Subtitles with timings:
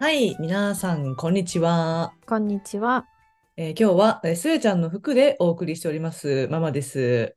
[0.00, 2.12] はい、皆さん、こんにちは。
[2.26, 3.06] こんにちは。
[3.56, 7.36] えー今日は、えー、すえちゃんの服でお送りしております、ママです。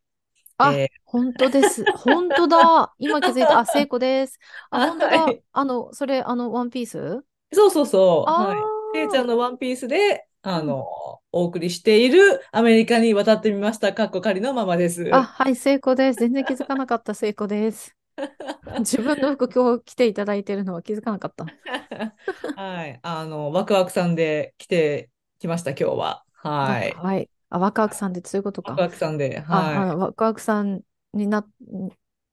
[0.57, 1.83] あ、え本当です。
[1.97, 2.93] 本当だ。
[2.99, 3.59] 今気づいた。
[3.59, 4.39] あ、聖子です。
[4.69, 5.31] あ、は本当だ。
[5.31, 5.43] い。
[5.51, 7.23] あの、それ、あの、ワンピース？
[7.53, 8.41] そうそうそう。
[8.41, 8.71] あはい。
[8.93, 10.65] せいちゃんーのワンピースで、あうん。
[10.65, 13.93] の、お送りしているアメリカに渡ってみました。
[13.93, 15.23] かっこ仮のママであ、す。
[15.23, 16.19] はい、聖子です。
[16.19, 17.95] 全然気づかなかった聖子です。
[18.79, 21.51] 自分の服今日着ていただいてるのは気づかなかった。
[22.55, 22.99] はい。
[23.03, 26.25] あの、ワクワクさんで来てきました、今日は。
[26.65, 27.03] あ、はい。
[27.03, 27.29] はい。
[27.49, 28.81] あ、ワクワクさんってそういうことワクか。
[28.81, 29.93] ワクさんで、あ、あはい。
[29.95, 30.81] の、ワクワクさん
[31.13, 31.45] にな、ん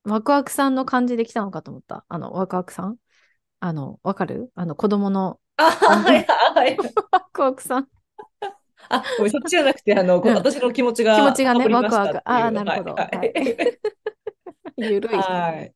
[0.05, 2.05] ワクワクさんの感じで来たのかと思った。
[2.09, 2.99] あの、ワクワクさん？
[3.61, 4.53] あの、わかる？
[4.57, 6.27] あの、子供のあ、はい。
[6.55, 6.77] はい。
[7.13, 7.89] ワクワクさん。
[8.89, 10.21] あ、ごめん、そっちじゃなくて、あの。
[10.23, 12.19] 私の気持ち気持がちがね、ワクワク。
[12.29, 12.51] ああ。
[12.51, 12.95] なるほはい、ど。
[12.97, 13.35] ははい。
[14.77, 14.83] い。
[14.91, 15.19] ゆるい。
[15.19, 15.73] はい。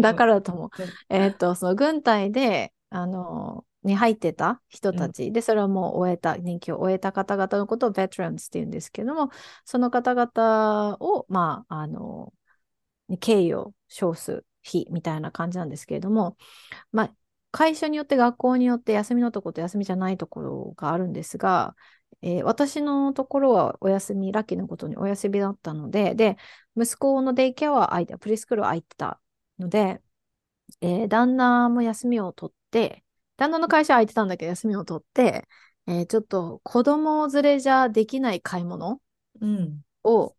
[0.00, 0.70] だからだと思う。
[0.78, 0.98] うん。
[1.08, 4.98] えっと、その軍隊で、あの、に入ってた人うん。
[4.98, 9.30] たちで、それはもう終えた、任期を終えた方々のことをベテランズって言うんですけども、
[9.64, 12.32] その方々を、まあ、あの、
[13.08, 16.36] に敬意を表す日みたいな感じなんですけれども、
[16.92, 17.14] まあ、
[17.54, 21.76] 会社によって学校によって休みのところと休みじゃないところがあるんですが、
[22.22, 26.36] えー私のところはお休み、ラッキーなことにお休みだったので、で、
[26.76, 29.20] 息子のデイケアは空いて、プリスクールは空いてた
[29.58, 30.02] ので、
[30.80, 33.04] えー旦那も休みを取って、
[33.36, 35.48] 旦那の会社は空いてたんだけど休みを取って、
[35.86, 39.00] えーちょっと子供連れじゃできない買い物
[39.40, 39.84] うん。
[40.04, 40.36] を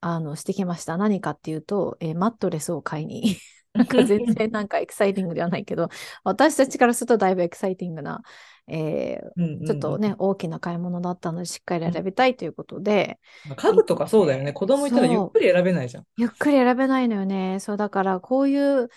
[0.00, 0.96] あのしてきました。
[0.98, 3.36] 何かっていうと、えーマットレスを買いに。
[3.84, 5.88] なんか全然なんかエキサイティングではないけど、
[6.24, 8.22] 私たちからするとだいぶエキサイティングな、
[8.66, 14.52] えーうんうんうんちょっとね、大きな買い物だったので、しっかりうん選びたいということで、まあ家具とかそうだよね。
[14.52, 16.06] 子供いたらゆっくり選べないじゃん。
[16.16, 17.60] ゆっくり選べないのよね。
[17.60, 18.88] そう、だからこういう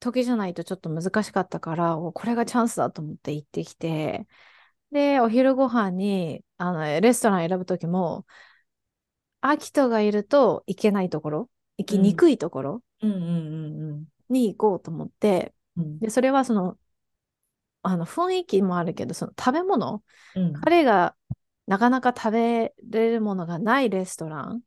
[0.00, 4.26] 時じゃないとちょっと難しかったから、おこれがチャンスだと思って行ってきて、
[4.92, 8.26] で、お昼ご飯に、あの、レストラン選ぶ時も、
[9.42, 12.16] アキトがいると行けないところ、行きにうん。
[12.16, 16.00] くいところうんうんうんに行こうと思って、うん。
[16.00, 16.78] で、それはその、
[17.82, 20.02] あの、雰囲気もあるけど、その食べ物、
[20.34, 20.68] うん。
[20.68, 21.16] 彼が
[21.66, 24.62] なかなか食べれるものがないレストラン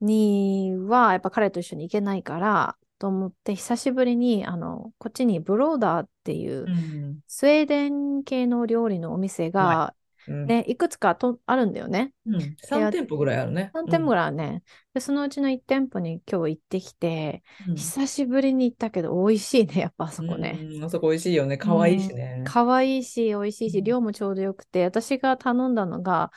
[0.00, 7.22] には、やっぱ彼と一緒に行けないから、と思って、久しぶりに、あの、こっちにブローダーっていうう、ん。
[7.28, 9.80] スウェーデン系の料理のお店はい。
[9.80, 9.99] が、うん。
[10.46, 12.12] ね、いくつかとあるんだよね。
[12.26, 12.38] うん。
[12.38, 13.72] で、3あ店舗ぐらいあるね。
[13.72, 13.94] 3うん。
[13.96, 14.62] 店舗ぐらいね。
[14.94, 17.76] で、そのうちの1店舗に今日行ってきて、うん。
[17.76, 20.66] 久しぶりに行ったけど、美味しいね、やっぱあそこね。
[20.76, 20.84] うん。
[20.84, 21.56] あそこ美味しいよね。
[21.62, 22.44] う可愛いしん、ね。
[22.44, 23.82] 可愛いし、美味しいし、うん。
[23.82, 26.32] 量もちょうどよくて、私が頼んだのが、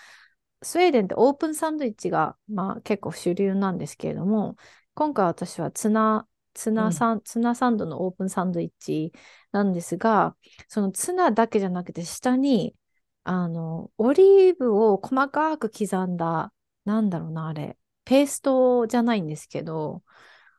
[0.62, 4.56] スウェーデンってオープンサンドイッチが、まあ、結構主流なんですけれども、
[4.94, 6.84] 今回私はツナ、ツうん。
[6.84, 9.12] ナサン、ツナサンドのオープンサンドイッチ
[9.52, 10.36] なんですが、
[10.68, 12.76] そのツナだけじゃなくて、下に、
[13.24, 16.54] あの、オリーブを細かく刻んだ、
[16.86, 20.04] なんだろうな、あれ、ペーストじゃないんですけど、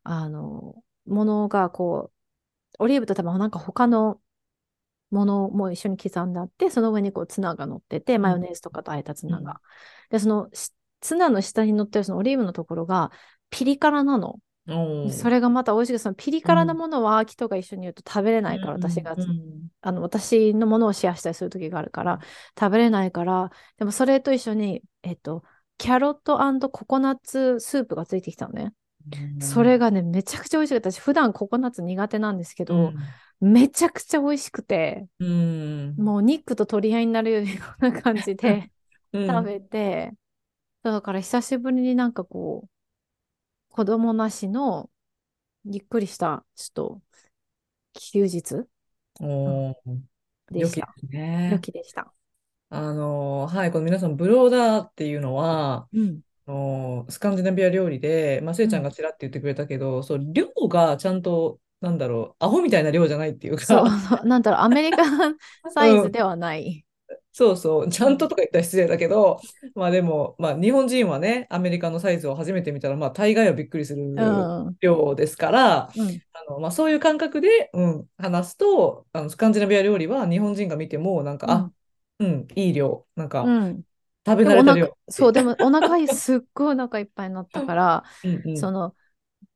[0.04, 2.12] あの、ものがこ
[2.80, 4.20] う、オリーブと多分なんか他の
[5.10, 8.22] ものも一緒に刻んであって、その上にこうツナが乗ってて、うん。
[8.22, 9.32] マヨネーズとかとあえたツうん。
[9.32, 9.60] ナが。
[10.10, 13.12] で、そのしツナの下に乗ってるそのオリーブのところが
[13.50, 14.40] ピリ辛なの。
[15.02, 15.28] でそ。
[15.28, 16.48] れがまた美味しくて、そのピリう。
[16.48, 19.16] 辛なんものは秋とが一緒に言うと食べれうないから、私が。
[19.82, 22.20] あの、私のものをシェアしたりする時があるから、
[22.58, 25.44] 食べれないから、でもそれと一緒に、えっと、
[25.76, 28.72] キャロットココナッツスープがついてきたのね。
[29.40, 30.90] それがね、めちゃくちゃ美味しかった。
[30.90, 32.98] 私、普段ココナッツ苦手なんですけうど、ん。
[33.40, 35.96] めちゃくちゃ美味しくて、うん。
[35.96, 37.40] もう肉と取り合いになるよ
[37.80, 38.70] うな感じで
[39.12, 39.28] うん。
[39.28, 40.14] 食べて、
[40.82, 42.70] だから久しぶりになんかこう、
[43.74, 44.88] 子供なしの
[45.64, 47.02] ゆっくりした、ちょっと、
[47.94, 48.68] 休日、うん
[49.20, 49.74] おー、
[50.48, 50.94] 良きででした。
[50.98, 51.06] す
[51.48, 51.60] 良ね。
[51.60, 52.14] きでした。
[52.70, 56.20] あのはい、この皆さん、ブローダーっていうのは、うん。
[56.46, 65.36] あのスカンジナビア料理で、まあ、せいちゃんがちらって言ってくれたけど、そう、量がちゃんと、なんだろう、アホみたいな量じゃないっていうそうか、、なんだろう、アメリカン
[65.74, 66.84] サイズではない。
[67.36, 69.40] そうそう、ちゃんととか言ったら失礼だけど、
[69.74, 74.14] まあでも、まあ日本人はね、アメリカのサイズを初めて見たら、まあ大概はびっくりする。
[74.80, 75.92] 量ですから、あ
[76.48, 81.70] のまあ、そういう感覚で、うん、話すと、あのスカンジナビア料理は日本人が見ても、なんか、あ、
[82.20, 83.82] うん、いい量、なんか、うん。
[84.26, 84.96] 食べ慣れた量。
[85.08, 88.94] そう、でもお腹いすっごいお腹いっぱいになったから、うんうんその、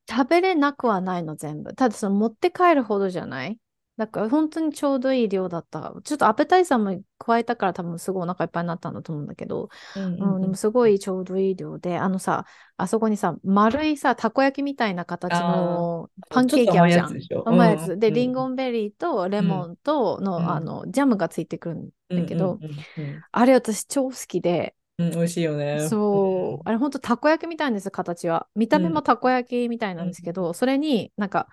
[0.09, 1.73] 食べれなくはないの、全部。
[1.75, 3.57] ただ、その持って帰るほどじゃない？
[3.99, 5.93] だから本当にちょうどいい量だった。
[6.05, 9.67] ちょっとアペタイザーも加えたから多分すごいお腹いっぱいになったんだと思うんだけど、
[9.97, 12.45] うんうんうん、でもすごいちょうどいい量で、あのさ、
[12.77, 17.13] あそこにさ、丸いさ、たこ焼きみたいな形のパンケーキあるじゃん。
[17.45, 18.13] 甘いやつでうんうん。
[18.13, 20.49] リンゴンベリーとレモンとの、うん。
[20.49, 25.87] あの、ジャムがついてくるんだけど、うんうんうんあれ私超好きで、うんうん美味しいよね。
[25.87, 28.47] そう、あれ本当たこ焼きみたいなんですよ、形は。
[28.55, 31.47] 見た目もたこ焼きみたいなんですけど、それになんか、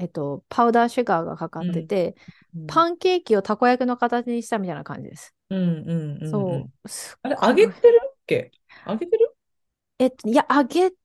[0.00, 2.16] えっと、パウダーシュガーがかかってて、
[2.56, 5.34] うん、パンケーキをたこ焼きの形にしたみたいな感じです。
[5.50, 6.70] うんうんうんうんそう。
[7.22, 8.50] あれ、揚げてるっけ？
[8.86, 9.36] 揚げてる？
[9.98, 10.96] えっと、いや、揚げて、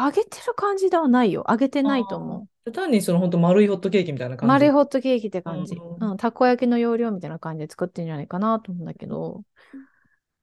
[0.00, 1.44] 揚げてる感じではないよ。
[1.48, 2.70] 揚げてないと思う。
[2.70, 4.38] 単にその本当丸いホットケーキみたいなう。
[4.38, 4.48] 感じ？
[4.48, 5.74] 丸いホットケーキって感じ。
[5.74, 9.42] うんうん、たこ焼きの要領みたいな感じで作ってるんじゃないかなと思うんだけど。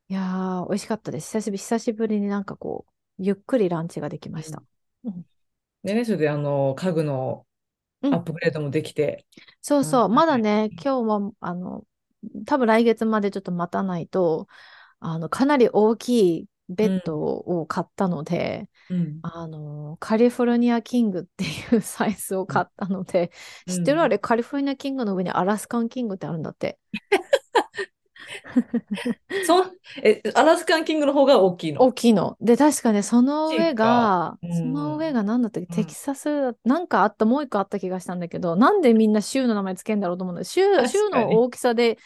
[0.07, 1.28] いやー、美味しかったです。
[1.30, 4.62] 久しぶり、久しぶりになんかこう、ゆっくりランチができました。
[5.04, 5.12] で
[5.94, 7.46] ね、それであの家具の
[8.02, 8.14] うん。
[8.14, 9.26] アップグレードもできて、
[9.62, 10.14] そうそう、うん。
[10.14, 11.86] まだね、今日は、あの、
[12.46, 14.48] 多分来月までちょっと待たないと、
[15.00, 19.20] あの、かなり大きいベッドを買ったので、うん。
[19.24, 23.31] あの、カリフォルニアキングっていうサイズを買ったので、
[23.68, 23.76] うん。
[23.76, 26.80] 知ってるあれ、カリフォルニアキングの上にアラスカンキングってあるんだって。
[29.45, 29.66] そ
[30.04, 31.81] え、アラスカンキングの方が大きいの？
[31.81, 32.38] 大きいの。
[32.42, 41.98] で、確かね、その上が、大きいかその上が何だったっけ、うんテキサス、なんかあった、もう一個あった気がしたんだけど、なんでみんな州の名前つけんだろうと思うんだ州、州の大きさで、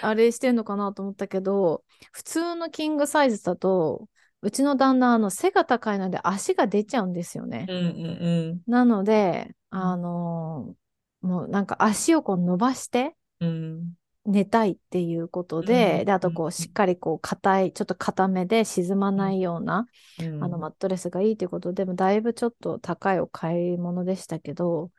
[0.00, 4.08] あれしてんのかなと思ったけど、普通のキングサイズだと、
[4.42, 7.66] うちの旦那、あの、背が高いので足が出ちゃうんですよね。
[7.68, 10.74] うんうんなので、あの
[11.20, 13.94] もうなんか足をこう伸ばしてうん。
[14.26, 19.86] うん寝たいっていうことで、うんで、あとこうしっかりこう、硬い、ちょっと硬めで沈まないような、
[20.18, 24.90] うんあの、マットレスがいいということで、もだいぶちょっと高いお買い物でしたけど、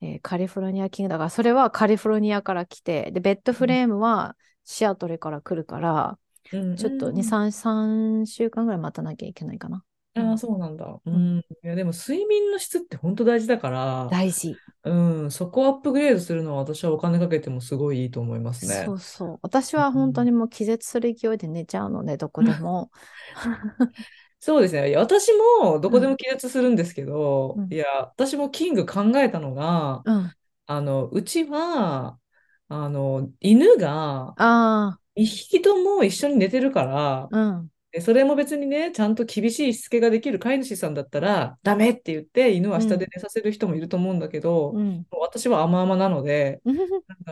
[0.00, 6.18] えーカリフォルニアキングだから、それはカリフォルニアから来て、で、ベッドフレームはシアトルから来るから、
[6.52, 9.84] うんちょっと2、うん3、3週間ぐらい待たなきゃいけないかな。
[10.14, 11.00] ああ、そうなんだ。
[11.04, 11.38] ううんん。
[11.40, 14.60] いや、でも睡眠の質って本当大事だから、大事。
[14.88, 18.84] うん、そこをアップグレードするのは私はお金かけてもすごいいいと思いますね。
[18.84, 19.38] そうそう。
[19.42, 22.90] 私は本当にもう気絶する勢いで寝ちゃうので、どこでも。
[24.40, 24.96] そうですね。
[24.96, 25.32] 私
[25.62, 30.34] もどこでも気絶するんですけど、うんいや、私もキング考えたのが、うん。
[30.66, 32.20] あの、うちは、
[32.68, 37.70] あの、犬があ2匹とも一緒に寝てるから、あ、うん。
[37.90, 45.06] でそれも別にね、ちゃんと厳しいしつけができる飼い主さんだったら、ダメって言って犬は下で寝させる人もいると思うんだけど、うん。
[45.10, 46.88] 私は甘々なので、う んなん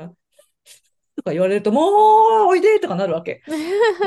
[0.08, 0.14] か、
[1.16, 1.84] とか言われると、もう
[2.48, 3.42] おいでとかなるわけ。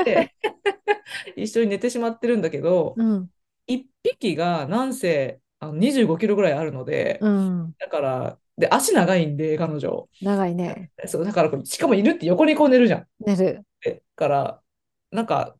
[0.06, 0.34] で、
[1.36, 3.29] 一緒に寝てしまってるんだけど、うん。
[3.68, 7.75] 一匹がなんせあの25キロぐらいあるので、うん。
[7.77, 10.10] だから、で、足長いんで、彼女。
[10.22, 10.91] 長いね。
[11.06, 13.08] そう、だからしかも犬って横にこう寝るじゃん。
[13.20, 13.63] 寝る。
[13.86, 14.62] だから、
[15.12, 15.56] なんか、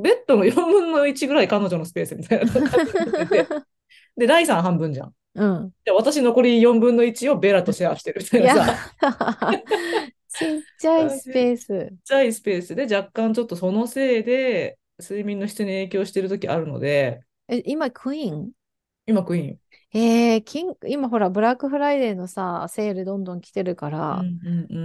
[0.00, 3.46] ベッドの4分の1ぐらい彼女のスペースみたいな感じになってて、
[4.16, 5.14] で、ライさん半分じゃん。
[5.34, 5.70] うん。
[5.84, 8.76] で、私残り4分の1をベラとシェアしてるみたいなさ、
[10.28, 11.66] ちっちゃいスペース。
[11.66, 18.50] ちっちゃいスペースで若干ちょっとそのせいで睡眠の質に影響してる時あるので、え、今、クイーン？
[19.06, 19.58] 今クイーン。
[19.92, 24.22] えー、キン今ほら、ブラックフライデーのさ、セールどんどん来てるから、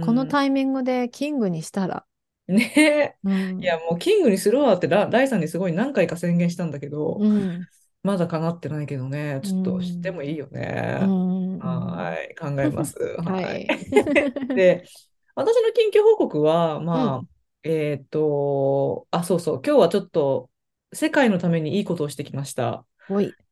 [0.04, 2.04] このタイミングでキングにしたら。
[2.48, 3.16] ねえ。
[3.24, 3.60] うん。
[3.60, 7.66] いや、もうキングにするわってラ、ライさんにすごい何回か宣言したんだけど、うん。
[8.02, 11.00] まだ叶ってないけどね、ちょっと知ってもいいよね。
[11.02, 11.58] うん。
[11.58, 12.98] はい、考えます。
[12.98, 13.66] は はい。
[13.66, 14.54] い。
[14.54, 14.86] で、
[15.34, 17.28] 私の近況報告は、まあ、
[17.64, 20.50] えーっと、あ、そうそう、今日はちょっと
[20.92, 22.86] 世界のためにいいことをしてきました。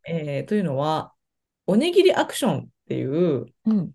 [0.07, 1.13] えーというのは、
[1.67, 3.95] おにぎりアクションっていう、うん。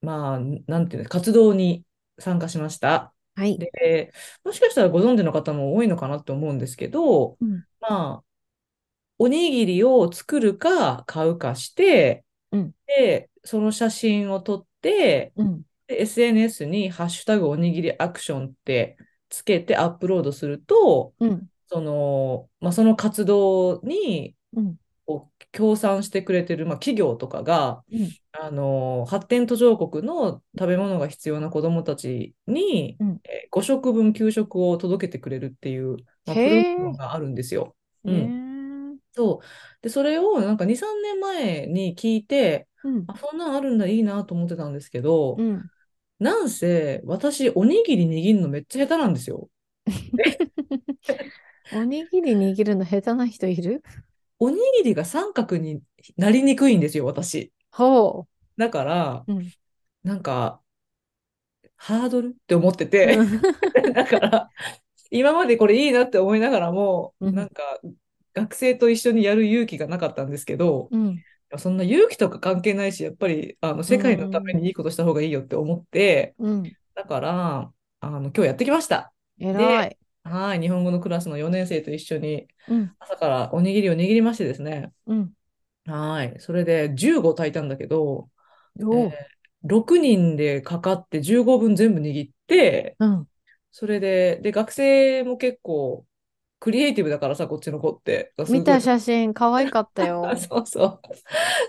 [0.00, 1.84] まあ、なんていうの、活動に
[2.18, 3.12] 参加しました。
[3.36, 3.58] はい。
[3.58, 4.12] で、
[4.44, 7.64] もしかしたらご存知の方も多いのかなと思うんですけど、うん。
[7.80, 8.24] まあ、
[9.18, 15.62] おにぎりを作るか買うかして、うんで、その写真を撮って、うん。
[15.86, 18.96] で SNS にハッシュタグおにぎりアクションって
[19.28, 21.50] つけてアップロードすると、うん。
[21.68, 24.36] その、まあ、その活動に
[25.56, 28.16] 協賛してくれてる、まあ、企業とかが、うん。
[28.32, 33.20] あの発展途上国の食べ物が必要な子どもたちに、うん。
[33.24, 35.96] えー5食分給食を届けてくれるっていう、
[36.26, 36.98] まあ、へプログラムえ。
[36.98, 37.76] があるんですよ。
[38.06, 38.36] へうん。
[38.94, 38.98] え。
[39.12, 39.46] そう。
[39.82, 43.08] で、それをなんか2、3年前に聞いて、うん。
[43.08, 45.70] あ、そんなんあるんだ、いいなと思ってたんですけど、うん。
[46.18, 49.50] なんせ私、おにぎり握るのめっちゃ下手なんですよ。
[51.70, 53.82] おにぎり握るの下手な人いる？
[54.38, 55.82] おにぎりが三角に
[56.16, 57.52] なりにくいんですよ、私。
[57.70, 58.26] ほ
[58.56, 59.32] だから、う。
[59.32, 59.52] うん。
[60.04, 60.62] なんか、
[61.76, 63.40] ハードルって思ってて、うん。
[63.94, 64.50] だから、
[65.10, 67.34] 今までこれいいなって思いながらも、うん。
[67.34, 67.62] なんか、
[68.34, 71.22] 学生と一緒にやる勇気がなかったんですけど、うん。
[71.58, 74.58] そんな勇気とか関係ないし、やっぱり、あの、う世界のためん。
[74.60, 76.72] にいいことした方がいいよって思って、うん。
[76.94, 79.12] だから、あの、今日やってきました。
[79.38, 79.98] で、偉い。
[80.28, 82.96] はい、日本語のクラスの4年生と一緒に、うん。
[82.98, 85.36] 朝からおにぎりを握りましてですね、うん。
[85.84, 86.40] はい。
[86.40, 88.30] それで15炊いたんだけど、
[88.78, 89.18] えーおう。
[89.64, 93.28] 6人でかかって15分全部握って、うん。
[93.72, 96.06] それで、で、学生も結構
[96.58, 98.32] クリエイティブだからさ、こっちの子って。
[98.48, 100.36] 見た写真、可愛かったあ、よ。
[100.36, 101.00] そうそう。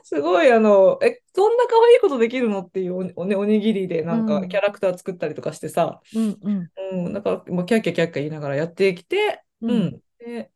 [0.03, 4.57] すごい、あの、え、そんな可愛いことできるのっていうお、おね、おにぎりでなんかキうん。
[4.57, 6.39] ャラクター作ったりとかしてさ、うん。
[6.41, 6.71] うん。
[6.93, 9.71] うん、だから、もうキャッキャキャッキャ言いながらやってきて、うん。
[9.73, 10.01] うん。
[10.19, 10.51] で、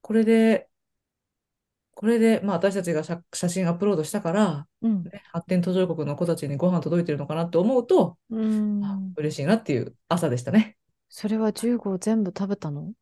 [0.00, 0.68] これで、
[1.94, 5.12] これで、まあ、私たちが写、写真アップロードしたから、うん。
[5.12, 8.36] ね、発展途上国の子たちにご飯届いてるのかなって思うと、う
[8.80, 9.16] あん。
[9.16, 10.78] 嬉しいなっていう朝でしたね。
[11.08, 12.92] それは15全部食べたの？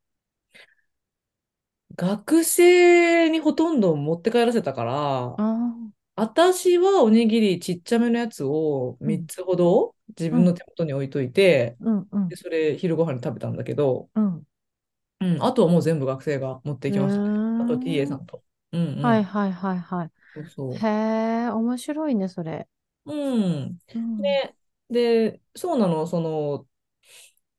[1.96, 5.42] 学生にほとんど持って帰らせたから、
[6.16, 9.06] 私はおにぎりちっちゃめのやつを3ー。
[9.08, 9.28] うん。
[9.28, 10.40] つほど自うん。
[10.40, 12.08] 分の手元に置いといて、うん。
[12.12, 12.30] うん。
[12.30, 14.46] で、それ昼ご飯に食べたんだけど、うん。
[15.20, 17.44] うん、あとはもう全部学生が持っていきましたね。
[17.58, 18.16] あと TA さん。
[18.16, 18.42] んと。
[18.72, 18.96] うんうん。
[19.02, 20.12] はいはいはいはい。
[20.34, 22.68] そうそへえ、面白いね、それ。
[23.06, 23.12] う。
[23.14, 23.78] うん。
[23.94, 24.40] うん。
[24.40, 24.56] で、
[24.90, 26.68] で、そうなの、その、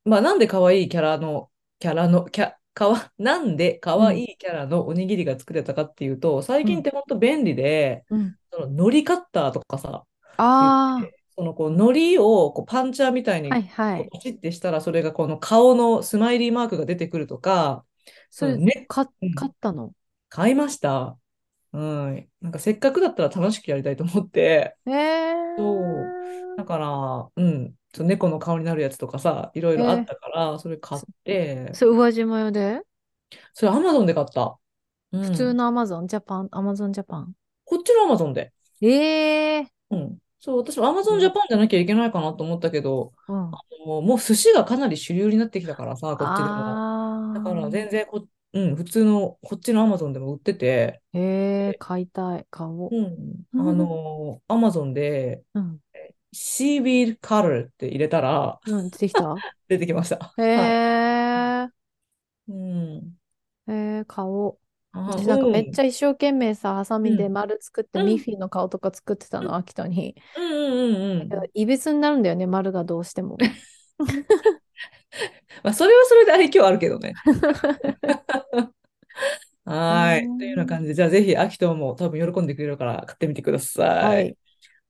[0.05, 4.21] まあ、なんで可愛いキャラの、キャラの、キャ、かわ、 なんで可うん。
[4.21, 6.77] 愛いキャラのおにぎりが作れたかっていうと、最うん。
[6.77, 8.37] 近って本当便利で、うん。
[8.51, 10.05] その海苔カッターとかさ、
[10.37, 11.79] あて、そのこう海
[12.15, 13.97] 苔をこうパンチャーみたいにいはい。
[13.97, 17.85] こうパチッてしたら、それがこの顔のスマイリーマークが出てくるとか、
[18.29, 18.91] それ、ね、
[19.33, 19.93] 買ったの
[20.29, 21.19] 買いました。
[21.73, 21.79] う
[22.11, 22.31] ん。
[22.41, 25.35] なんかせっかくだったら楽しくやりたいと思って、へえ。
[25.57, 26.15] そ
[26.55, 26.57] う。
[26.57, 27.75] だから、うん。
[27.99, 32.81] 猫の顔になるやつとかさ、いろいろあっえー、たから、それ買っそ、て、それ宇和島屋で？
[33.53, 34.59] それアマゾンで買った。
[35.11, 35.21] うん。
[35.23, 36.07] 普通のアマゾン？
[36.07, 37.33] ジャパン、アマゾンジャパン？
[37.65, 38.53] こっちのアマゾンで。
[38.81, 40.19] ええうん。
[40.39, 41.31] そう、私はアマゾンジャー。
[41.31, 43.61] パンじゃなきゃいけないかなと思ったけど、あうん。
[43.85, 46.83] の、もう寿司がかなり主流になってきたからさ、こっちでも。
[47.33, 51.21] だからあ全然こ、うん、普通の、こっちのアマゾンでも売ってて、あ、へ
[51.69, 53.45] え、買いたい、買おうん。
[53.53, 53.73] う。
[53.73, 53.77] ん。
[53.77, 55.79] の、アマゾンで、うん。
[56.33, 59.43] シービーカルって入れたら、うん、出てきた？
[59.67, 60.37] 出てきました。
[60.37, 60.81] へはい。
[61.65, 61.71] え、
[62.47, 63.17] うん。
[63.67, 64.59] へえ、買おう。
[64.93, 65.51] あ、私なんかうん。
[65.51, 67.29] めっちゃ一生懸命さ、ハサミでうん。
[67.29, 68.13] 丸作ってうん。
[68.13, 70.15] ミッフィーの顔とか作ってたの、秋田に。
[70.35, 71.41] うんうんうん。
[71.53, 73.37] いびつになるんだよね、丸がどうしても。
[75.63, 77.19] まあ、それはそれで愛嬌あるけどね。
[79.65, 80.29] はーい。
[80.37, 80.89] というような感じん。
[80.89, 84.19] で、じゃあぜひ、秋人も多分喜んでくれるから買ってみてください。
[84.19, 84.37] はい。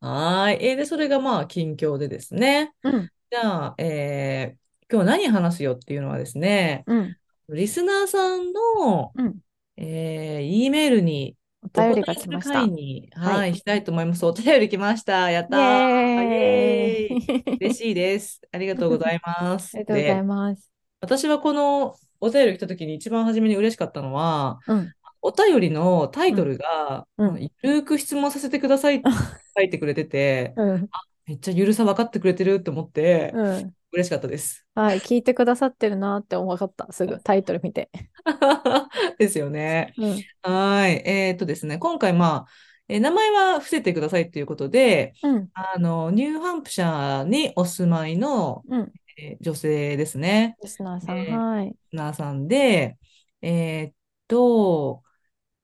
[0.02, 0.66] はーい。
[0.66, 2.74] えーで、それがまあ、近況でですね。
[2.84, 4.62] うん、じゃあ、えー
[4.94, 7.16] 今日何話すよっていうのはですね、うん、
[7.48, 9.40] リスナーさんの、うん。
[9.78, 12.64] えー、E メールにお便りが来ました。
[12.64, 13.36] 会に、はい。
[13.38, 14.26] はい、したいと思います。
[14.26, 15.32] お便り来ました。
[15.32, 15.60] やっイたー。
[15.60, 17.44] イエエーイ。
[17.62, 18.42] 嬉しいです。
[18.52, 19.78] ありがとうございまあす。
[19.78, 20.72] りがとうございで、ます。
[21.00, 29.10] 私はこのお便り来た時に一番初めに嬉しかったのは、うん、お便りのタイうん、トルが、うん、ゆるーく質問させてくださいって
[29.58, 30.90] 書いてくれてて、うん、
[31.26, 33.76] めっちゃゆるさ分かってくれてるって思ってうん。
[33.94, 34.66] 嬉しかったです。
[34.74, 35.00] はい。
[35.00, 36.88] 聞いてくださってるなって思かった。
[36.92, 37.90] すぐ、タイトル見て。
[39.20, 39.94] ですよね。
[39.98, 41.02] うん、はい。
[41.06, 42.52] えーっとですね、今回、まあ、
[42.88, 48.92] えー名前は伏せてくださいということで、うん、あの、ニューハンプシャーにお住まいの、うん。
[49.18, 50.56] えー女性ですね。
[50.64, 51.76] リスナーさん、えー、はい。
[51.92, 52.98] ナーさんで、
[53.42, 53.94] えーっ
[54.30, 55.04] と、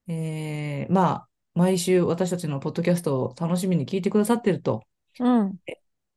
[0.07, 4.83] えーまあ、毎週私たちのポッドキャストを楽しみに聞いてくださってると。
[5.19, 5.59] うん。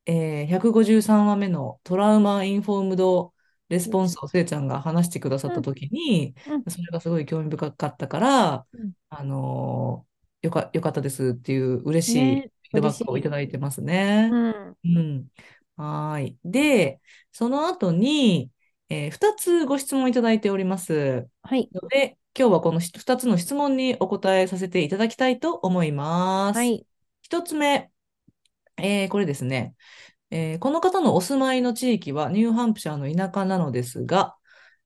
[0.05, 3.33] えー、153話目の trauma informed
[3.69, 8.93] response をせいちゃんが話してくださったうん、ときに、うん、それがすごい興味深かったから、うん。
[9.09, 10.11] あのー
[10.43, 13.21] よか、よかったですっていう嬉しいね、フィードバックをい。
[13.21, 14.31] ただいてますね。
[14.31, 14.37] う
[14.71, 14.77] ん。
[14.83, 15.27] うん。
[15.77, 16.39] はーい。
[16.43, 16.99] で、
[17.31, 18.51] その後に、
[18.89, 21.71] え2つご質問いただいておりますはい。
[21.71, 26.59] ので、今日はこの2つの質問にお答えさせていただきたいと思います。
[26.59, 26.85] はい。
[27.21, 27.91] 1つ目、
[28.77, 29.75] えーこれですね。
[30.31, 34.37] えーこの方のお住まいの地域はニューハンプシャーの田舎なのですが、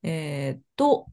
[0.03, 1.11] えーっと、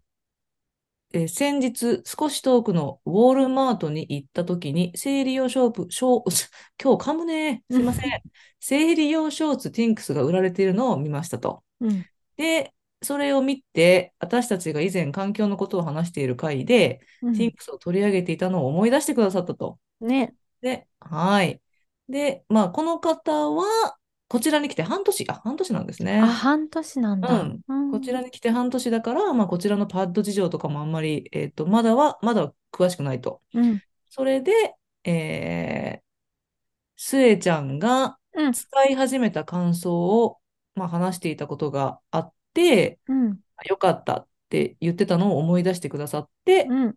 [1.14, 6.50] えー先日少し遠くのウォールマートに行った時に生理用ショープ、ショー、
[6.82, 7.64] 今日噛むね。
[7.70, 8.22] すいません。
[8.60, 11.64] 生理用ショーツティンクスが売られているのを見ましたと。
[11.80, 12.06] うん。
[12.36, 17.37] で、それを見て、私たちが以前環境のことを話している回で、うん。
[17.37, 19.78] ティンクスを取り上げていたのを思い出してくださったと。
[20.00, 20.35] ね。
[20.61, 21.61] で、はい。
[22.09, 23.97] で、まあ、この方は、
[24.28, 26.21] こちらに来て半年、あ、半年なんですあ、ね。
[26.21, 27.28] 半年なんだ。
[27.28, 27.61] うん。
[27.68, 27.90] うん。
[27.92, 33.42] こちらに来て半年だから、まあ、こちらのパッド事情とかもあんまり、えっと、まだは、まだ詳しくないと。
[33.52, 33.82] うん。
[34.09, 34.52] それで、
[35.04, 36.02] えー、
[36.97, 38.52] スエちゃんがうん。
[38.52, 40.38] 使い始めた感想を、
[40.75, 42.35] まあ、話していたことがあって、
[43.09, 43.38] うん。
[43.68, 46.94] よかったって言ってたのを思い出してくださって、うん。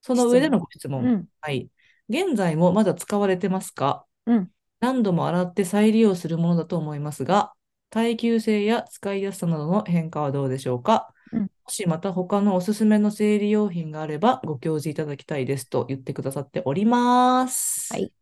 [0.00, 1.02] その上での質問。
[1.02, 1.14] ご質問。
[1.14, 1.28] うん。
[1.40, 1.68] はい。
[2.08, 4.04] 現在もまだ使われてますか？
[4.26, 4.50] うん。
[4.80, 7.52] 何度も洗って再利用するものだと思いますが、
[7.90, 11.12] 耐久性や使いやすさなどの変化はどうでしょうか？
[11.32, 11.40] うん。
[11.42, 17.92] もしまた他のおすすめの生理用品があればご教示いただきたいですと言ってくださっております。
[17.92, 18.12] はい。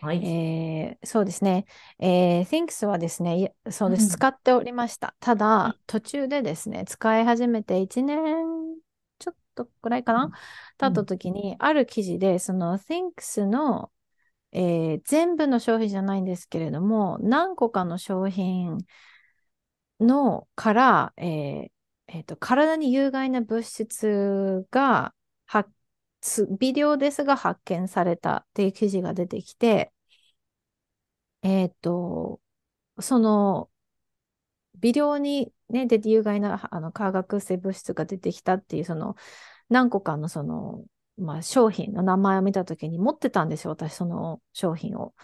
[0.00, 0.26] はい。
[0.26, 1.64] えーそうですね。
[1.98, 4.08] えー、Thinks はですね、そうです。
[4.08, 4.12] うん。
[4.12, 5.14] 使っておりました。
[5.20, 8.46] ただ、途中でですね、使い始めて1年
[9.18, 10.30] ちょっとくらいかな？
[10.78, 11.06] 経ったうん。
[11.06, 13.90] 時に、ある記事で、その Thinks の、
[14.52, 18.78] えー全部の商品じゃないんですけれども、何個かの商品
[20.00, 21.70] のから、えー
[22.08, 25.14] えーと、体に有害な物質が
[25.46, 25.70] 発
[26.58, 29.92] 微量ですが発見されたっていう記事が出てきて、
[31.42, 32.40] えっと、
[33.00, 33.70] その
[34.80, 39.16] 微量に、ね、で有害なあの化学性物質が出てきたっていうその
[39.70, 40.84] 何個かのその、
[41.18, 45.14] まあ、商品の名前を見たときに持ってたんですよ、私その商品を。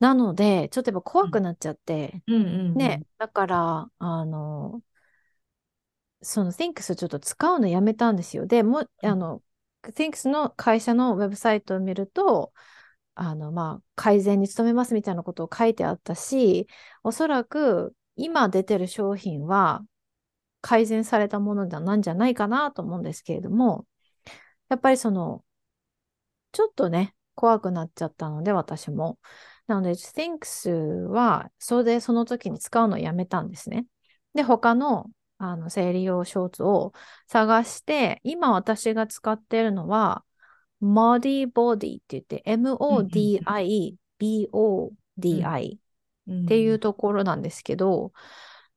[0.00, 3.06] なので、ちょっとやっぱ怖くなっちゃって、うんうんうね、ん。
[3.18, 4.82] だから、あの、
[6.22, 8.46] その Thinks ちょっと使うのやめたんですよ。
[8.46, 9.42] で、もあの、
[9.92, 12.52] Thinks の会社のウェブサイトを見ると、
[13.14, 16.68] あの、まあ、改善に努めますみたいなことを書いてあったし、
[17.02, 19.84] おそらく今出てる商品は
[20.60, 23.86] 改善されたものなんじゃないかなと思うんですけれども、
[24.68, 25.44] やっぱりその、
[26.52, 29.18] ちょっとね、怖くなっちゃったので、私も。
[29.66, 30.70] なので、Thinks
[31.08, 33.86] は、それでその時に使うのをやめたんですね。
[34.34, 36.92] で、他の、あの、生理用ショーツを
[37.26, 40.24] 探して、今私が使っているのは、
[40.82, 42.76] Modi Body って言って、うんうん
[44.18, 45.78] MODIBODI
[46.28, 48.12] うんっていううんところなんですけど、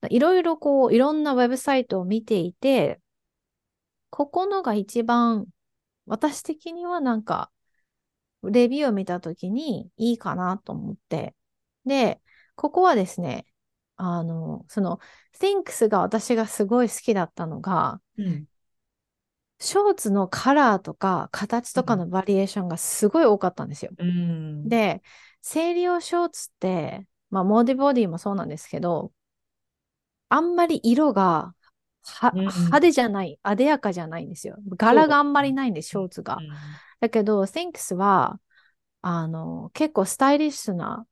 [0.10, 3.02] いろいろこう、いろんなウェブサイトを見ていて、
[4.10, 5.48] ここのが一番、
[6.06, 7.52] 私的にはなんか、
[8.44, 11.36] レビューを見たときにいいかなと思って。
[11.86, 12.22] で、
[12.56, 13.46] ここはですね、
[14.02, 15.00] あの、その、
[15.38, 18.48] Thinks が私がすごい好きだったのが、うん
[19.62, 23.92] ショーツのカラーとか形とかのバリエーションがすごい多かったんですよ。
[23.98, 25.04] うんで、
[25.42, 29.12] 生理用ショーツって、まあ、モーディボディもそうなんですけど、
[30.30, 31.54] あんまり色が
[32.04, 34.56] は派手じゃない、艶やかじゃないんですよ。
[34.78, 35.56] 柄があんまりね。
[35.56, 36.38] ないんです、ショーツが。
[36.40, 36.50] うん
[37.02, 38.40] だけど、Thinks は、
[39.02, 41.06] あの、結構スタイリッシュな、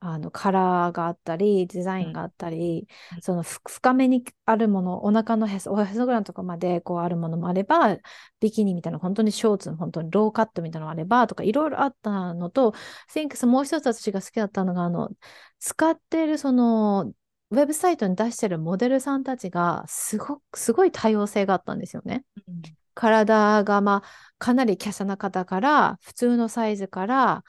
[0.00, 2.02] あの、カラーがあったり、デザうん。
[2.02, 2.86] インがあったり、
[3.20, 7.96] そのふ深めにあるもの、お腹のへそ、おへそぐらいのところまでこうあるものもあれば、
[8.40, 12.74] ビキニみたいな、本当にショーツの本当にローカットみたいなのもあれば、とかいろいろあったのと、
[13.12, 15.10] Thinks もう一つ私が好きだったのが、あの、
[15.58, 17.12] 使っているその、
[17.50, 22.24] ウェブサイトに出してるモデルさんたちが、すごく、すごい多様性があったんですよね。
[22.36, 22.76] うん。
[22.94, 27.44] 体が、まあ、かなり華奢な方から、普通のサイズから、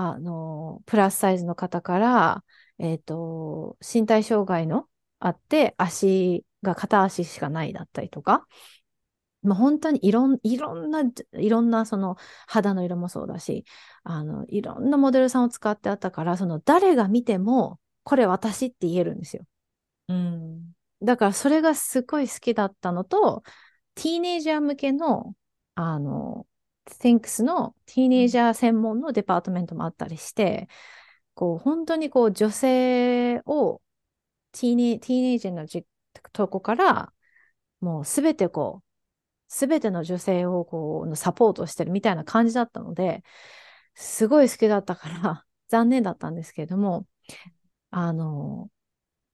[0.00, 2.44] あの、プラスサイズの方から、
[2.78, 8.46] えっと、身体障害のあって、足が片足しかないだったりとか、
[9.42, 11.02] もう本当にいろん、いろんな、
[11.34, 13.64] いろんなその肌の色もそうだし、
[14.04, 19.44] あの、いろんなモデルさんを使ってあったから、その誰が見ても、これ私って言えるんですよ。
[20.08, 23.42] うんだからそれがすごい好きだったのと、
[23.94, 25.34] ティーネイジャー向けの、
[25.76, 26.46] あの、
[26.90, 30.68] Thinks のティーネイジャー専門のデパートメントもあったりして、
[31.34, 33.80] こう、本当にこう、女性を
[34.52, 35.86] ティーネ、ティーネイジャーのじ
[36.32, 37.12] とこから、
[37.80, 38.88] もうすべてこう、
[39.48, 43.24] すべての女性をこう、サポートしてるみたいな感じだったので、
[43.94, 47.06] すごい好きだったから 残念だったんですけれども、
[47.90, 48.70] あの、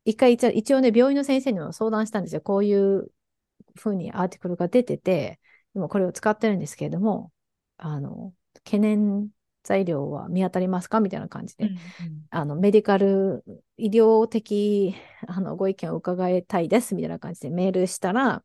[0.04, 2.40] 一回一応ね、病院の先生にも相談したんですよ。
[2.42, 3.12] こういう
[3.76, 5.40] ふうにアーティクルが出てて、
[5.74, 7.32] でもこれを使ってるんですけれども、
[7.76, 8.32] あの、
[8.64, 9.28] 懸念
[9.62, 11.00] 材料は見当たりますか？
[11.00, 13.44] みたいな感じで、うんあの、メディカル、
[13.76, 14.94] 医療的
[15.26, 18.42] あのご意見を伺いたいですみたいな感じでメールしたら、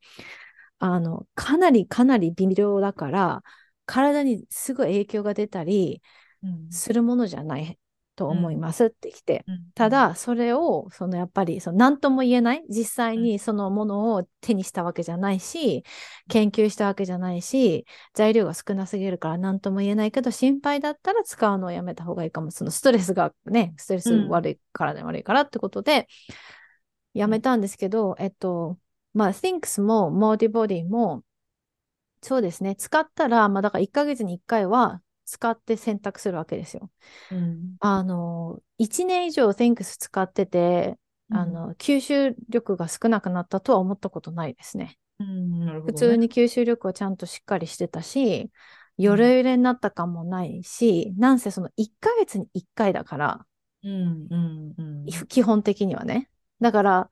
[0.79, 3.43] あの、かなりかなり微量だから、
[3.85, 6.01] 体にすぐ影響が出たり
[6.43, 6.67] うん。
[6.71, 7.77] するものじゃない
[8.19, 8.88] と思います。
[8.88, 13.23] ってきて、うんただ、それを、そのやっぱり、その何とも言えない、実際うん。
[13.23, 15.86] にそのものを手にしたわけじゃないし、
[16.27, 22.51] 研究したわけじゃないし、材料が少なすぎるから何とも言えないけど、心配だったら使うのをやめた方がいいかも。
[22.51, 24.27] そのストレスがね、ストレスうん。
[24.27, 26.10] 悪い、体に悪いからってことで、
[27.13, 28.77] やめたんですけど、えっと、
[29.13, 31.23] まあ、Thinks も Modibody も、
[32.21, 36.89] そうですね、使ったら、まあ、だから1ヶ月に1回は使って選択するわけですよ。
[37.31, 40.97] うんあの、1年以上 Thinks 使ってて、
[41.31, 44.97] あの、吸収力が少なくなったとは思ったことないですね。
[45.19, 48.51] うんなるほ普通に吸収力はちゃんとしっかりしてたし、
[48.97, 53.45] ヨレヨレになった感もないし、なんせその1ヶ月に1回だから、
[53.83, 56.29] うんうんうんい基本的にはね。
[56.59, 57.09] だから、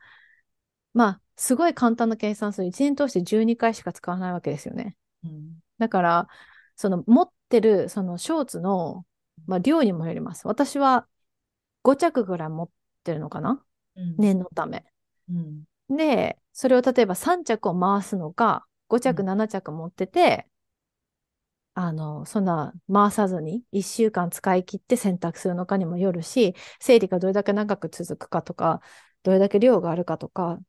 [0.94, 2.68] まあ、すごい簡単な計算する。
[2.68, 4.98] 1年通して12回しか使わないわけですよね。
[5.24, 6.28] うんだから、
[6.76, 9.06] その持ってるそのショーツの、
[9.46, 10.48] まあ、量にもよります。
[10.48, 11.08] 私は
[11.84, 12.70] 5着ぐらい持っ
[13.04, 13.64] てるのかな？
[13.96, 14.86] うん念のため。
[15.30, 20.48] うんで、それを例えば3着を回すのか、5着、うん7着持ってて、
[21.76, 28.82] あの、そんな回さずに1週間使い切って選択するのかにもよるし、生理がどれだけ長く続くかとか、
[29.24, 30.60] どれだけ量があるかとか、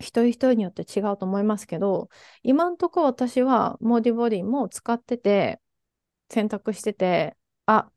[0.00, 2.08] 一人一人によって違うと思いますけど、
[2.42, 5.60] 今んとこ私はモーディボディも使ってて、
[6.30, 7.36] 選択してて、
[7.66, 7.90] あ、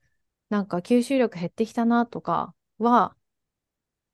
[0.50, 3.16] なんか吸収力減ってきたなとかは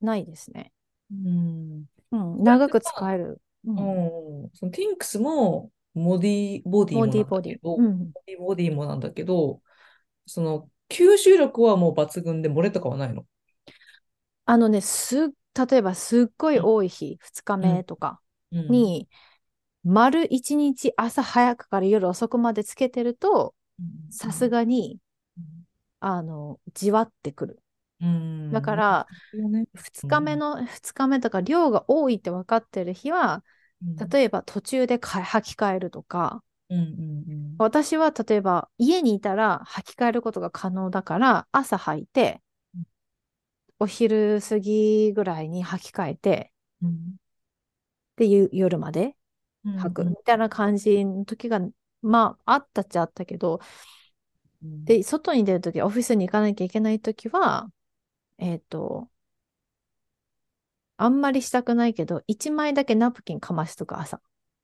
[0.00, 0.72] ないですね。
[1.10, 3.40] うんうん、長く使える。
[3.64, 3.78] うん
[4.44, 7.58] うんその Thinx も Modibodi もディボディ。
[7.62, 9.60] Modibodi もなんだけど、
[10.26, 13.26] その吸収力はもう抜群で漏れとかはないの？
[14.46, 15.32] あのね、す、例
[15.78, 18.20] えばすっごい多い日、2日目とか
[18.52, 19.08] うんに、
[19.84, 23.54] 丸1日朝早くから夜遅くまでつけてると、
[24.10, 25.00] さすがに、
[26.00, 27.62] あの、じわってくる。
[28.00, 28.08] うん。
[28.50, 29.52] だから、うん。
[29.52, 33.44] ね2日目の、2日目とか量が多いって分かってる日は、
[34.12, 42.40] 例えば途中でか履き替えるとか、うんうん私は例えば家にいたら履き替えることが可能だから、朝履いて
[42.74, 42.82] うん、
[43.80, 47.18] お昼過ぎぐらいに履き替えて、うん。
[48.16, 49.16] で、ゆ夜まで
[49.64, 50.10] うん履くうん。
[50.10, 51.60] みたいな感じの時が、
[52.02, 53.60] まあ、あったっちゃあったけど、
[54.62, 57.70] うんで、外に出る時、オフィスに行かなきゃいけない時は、
[58.38, 59.10] えっと、
[60.96, 64.20] あんまりしたくないけど、1枚だけナプキンかますとか朝。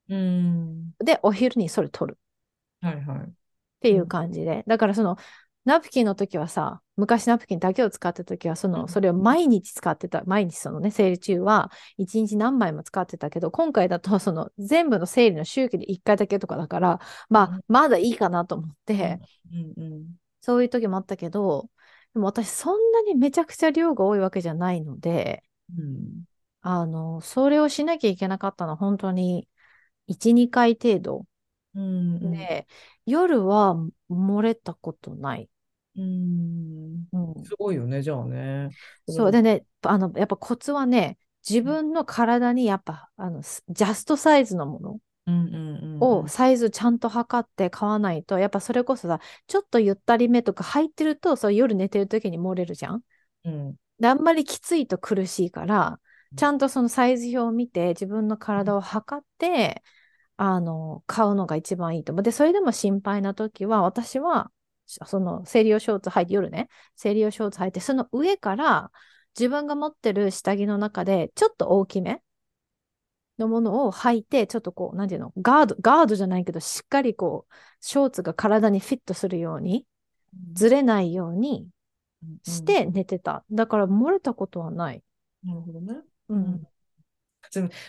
[0.08, 2.18] うんで、お昼にそれ取る
[2.80, 3.34] はいはい。
[3.78, 4.64] っていう感じで。
[4.66, 5.16] だからその、
[5.64, 10.22] ナプキンの時はさ、昔ナプキンだけを使ってた時は、その、うんそれを毎日使ってた。
[10.24, 17.00] 毎日そのね、生理中は1日何枚も使ってたけど、今回だとその全部の生理の周期で1回だけとかだから、
[17.30, 21.70] まうんあ、まだいいかなと思って、うんうんそういう時もあったけど、
[22.12, 25.42] でも私そんなにめちゃくちゃ量が多いわけじゃないので、
[25.78, 26.24] うん
[26.60, 29.48] あの、それをしなきゃいけなかったのは本当に
[30.06, 31.26] 1、2回程度
[31.74, 32.66] うんうんで、
[33.06, 33.74] 夜は
[34.10, 35.50] 漏れたことない。
[35.96, 38.68] うんうん、すごいよね、じゃあね。
[39.08, 39.30] そう。
[39.30, 53.02] でね、あの、やっぱコツはね、自分の体にやっぱ、あの、スジャストサイズのものうんうんうんうんをサイズちゃんと測って買わないと、やっぱそれこそさ、ちょっとゆったりめとか入ってると、そう夜寝てる時に漏れるじゃん？
[53.44, 56.00] うんで、あんまりきついと苦しいから、
[56.36, 59.82] ちゃんとそのサイズ表を見て、自分の体を測って、
[60.36, 62.22] あの、買うのが一番いいと思う。
[62.24, 64.50] で、それでも心配な時は、私は、
[64.86, 68.90] その、生理用ショーツ履いて、夜ね、生理用ショーツ履いて、その上から、
[69.38, 72.22] 自分が持ってる下着の中で、ちょっと大きめ
[73.38, 79.86] のものを履いて、ちょっとこう、なんていうの、ガード、ガードじゃないけど、しっかりこう、ショーツが体にフィットするように、
[80.52, 81.68] ずれないように
[82.44, 83.44] して寝てた。
[83.50, 85.02] だから漏れたことはない。
[85.44, 85.94] なるほどね。
[86.28, 86.62] うん。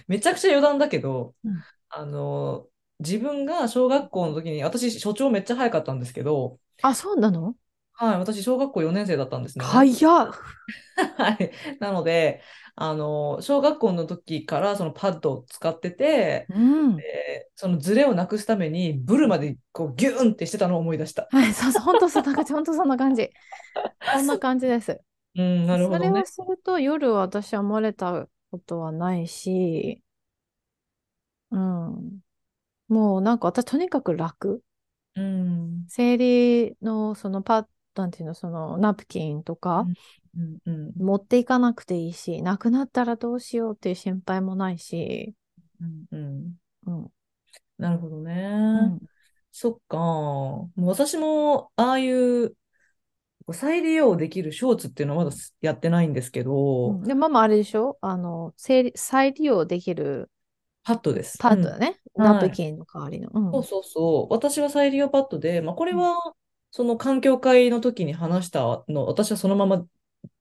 [0.07, 2.67] めちゃくちゃ余談だけど、うんあの、
[2.99, 7.57] 自分が小学校の時に、私、所長めっちゃ早かったんですけど、あ、そうなの？
[7.93, 9.65] はい、私、小学校4年生だったんですね。
[9.65, 10.31] 早っ。
[11.17, 11.51] はい。
[11.79, 12.41] なので、
[12.75, 17.05] あの、小学校の時からそのパッドを使ってて、うん。
[17.13, 21.29] でそのズレをなくすために、ブルまでこうギューンってしてたのを思い出した。
[21.29, 23.29] はい、そうそう、本当そう、なんか本当そんな感じ。
[24.11, 25.01] そんな感じです。
[25.35, 26.25] うん、なるほそれをどね。
[26.25, 30.03] すると夜私は漏れたことはないし、
[31.51, 32.21] うん。
[32.89, 34.63] もうなんか私とにかく楽。
[35.15, 35.85] うん。
[35.87, 39.85] 生理のそのパッ、なんていうの、そのナプキンとか
[40.35, 45.33] うん、うん、うん、持っていかなくていいし、なくなったらどうしようっていう心配もないし、
[45.81, 46.53] うん、うん。
[46.87, 47.07] うん。
[47.77, 48.33] なるほどね。
[48.43, 48.99] うん。
[49.51, 49.97] そっか。
[49.97, 52.55] もう私も、ああいう
[53.51, 57.97] 再利用できるショーツっていうのはまだやってないんですけど、うん、で、ママあれでしょ？
[58.01, 60.29] あの、生理再利用できる
[60.85, 61.45] パッドです。
[61.49, 61.49] うん。
[61.49, 61.99] パッドだね。
[62.17, 62.49] ナはい。
[62.49, 63.29] プキンの代わりの。
[63.33, 63.53] うん。
[63.53, 64.33] そうそうそう。
[64.33, 66.09] 私は再利用パッドで、まあ、これうん。
[66.11, 66.17] は、
[66.71, 69.87] その環境会の時に話したの、私はそのまま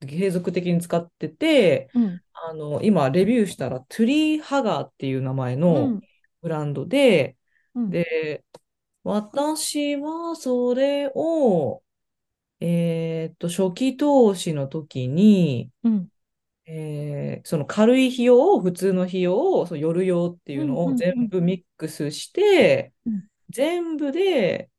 [0.01, 2.21] 継続的に使ってて、うん。
[2.33, 6.07] あの、今、レビューしたら、トゥリーハガーっていう名前のうん。
[6.41, 7.37] ブランドで、
[7.75, 7.99] うん。
[8.05, 8.43] で、
[9.03, 11.83] 私はそれを、
[12.59, 16.09] えーっと、初期投資の時に、うん。
[16.67, 20.63] えーその軽い費用、普通の費用、その夜用っていうん。
[20.63, 20.93] うのをうん。
[20.95, 21.03] うん。
[21.03, 23.21] 全部ミックスして、うん。
[23.49, 24.69] 全部で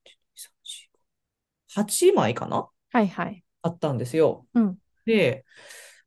[1.74, 2.68] 8枚かな？
[2.90, 3.44] はいはい。
[3.62, 4.46] あったんですよ。
[4.54, 4.78] うん。
[5.06, 5.44] で、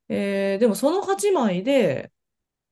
[0.09, 2.11] えーでもその8枚で、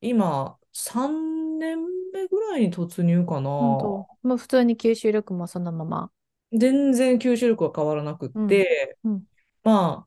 [0.02, 1.80] 今、3年
[2.14, 3.50] 目ぐらいに突入かな。
[4.24, 6.12] もう普通に吸収力もそのまま。
[6.52, 8.48] 全然吸収力は変わらなくっうん。
[8.48, 9.28] て、うん。
[9.64, 10.07] ま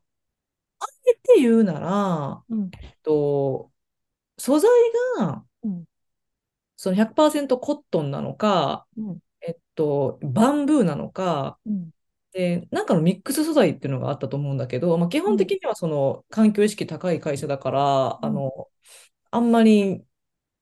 [0.81, 2.73] あえて言うなら、うん。
[2.81, 3.71] えっと、
[4.37, 4.71] 素材
[5.19, 5.85] がうん。
[6.77, 9.21] その100%コットンなのか、うん。
[9.41, 11.91] えっと、バンブーなのか、うん。
[12.33, 15.33] で、なんかのミックス素材っていうのがあったと思うんだけど、まあ、基うん。
[15.33, 18.27] 本的にはその環境意識高い会社だから、うん。
[18.27, 18.69] あの、
[19.31, 20.05] あんまり